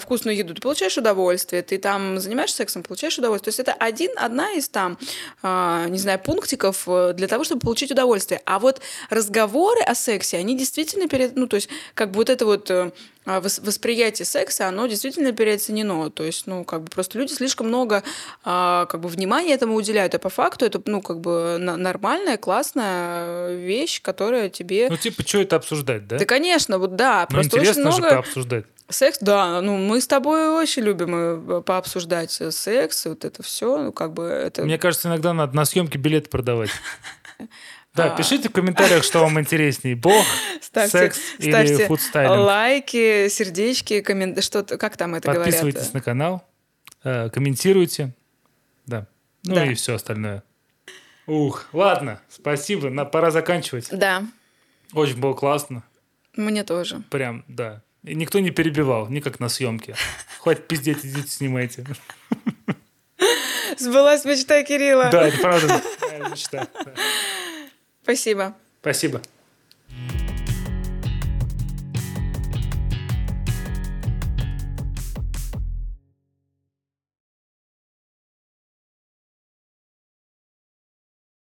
[0.00, 3.52] вкусную еду, ты получаешь удовольствие, ты там занимаешься сексом, получаешь удовольствие.
[3.52, 4.98] То есть это один, одна из там,
[5.42, 8.40] а, не знаю, пунктиков э, для того, чтобы получить удовольствие.
[8.46, 8.80] А вот
[9.10, 12.90] разговоры о сексе, они действительно перед, ну, то есть как бы вот это вот э,
[13.26, 16.10] а, вос- восприятие секса, оно действительно переоценено.
[16.10, 18.02] То есть, ну, как бы просто люди слишком много
[18.44, 22.36] а, как бы внимания этому уделяют, а по факту это, ну, как бы на- нормальная,
[22.36, 24.88] классная вещь, которая тебе...
[24.90, 26.18] Ну, типа, что это обсуждать, да?
[26.18, 28.16] Да, конечно, вот да, Ну, просто очень интересно же много...
[28.90, 31.14] Секс, да, ну мы с тобой очень любим
[31.50, 34.62] э, пообсуждать э, секс, и вот это все, ну как бы это...
[34.62, 36.70] Мне кажется, иногда надо на съемке билеты продавать.
[37.94, 38.16] Да, А.
[38.16, 39.94] пишите в комментариях, что вам интереснее.
[39.94, 40.24] Бог,
[40.60, 42.44] Ставьте, секс или фудстайлинг.
[42.44, 44.42] лайки, сердечки, коммент...
[44.42, 45.94] что как там это Подписывайтесь говорят?
[45.94, 46.44] на канал,
[47.04, 48.12] э, комментируйте.
[48.86, 49.06] Да.
[49.44, 49.66] Ну Да.
[49.66, 50.42] и все остальное.
[51.28, 52.90] Ух, ладно, спасибо.
[52.90, 53.86] На, пора заканчивать.
[53.92, 54.24] Да,
[54.92, 55.84] Очень было классно.
[56.34, 57.00] мне тоже.
[57.10, 57.80] Прям, да.
[58.04, 59.96] И никто не перебивал, не как на съемке.
[60.40, 61.86] Хватит пиздеть, идите снимайте.
[63.78, 65.08] Сбылась мечта Кирилла.
[65.10, 65.82] Да, это правда.
[66.30, 66.68] мечта.
[68.02, 68.54] Спасибо.
[68.80, 69.22] Спасибо.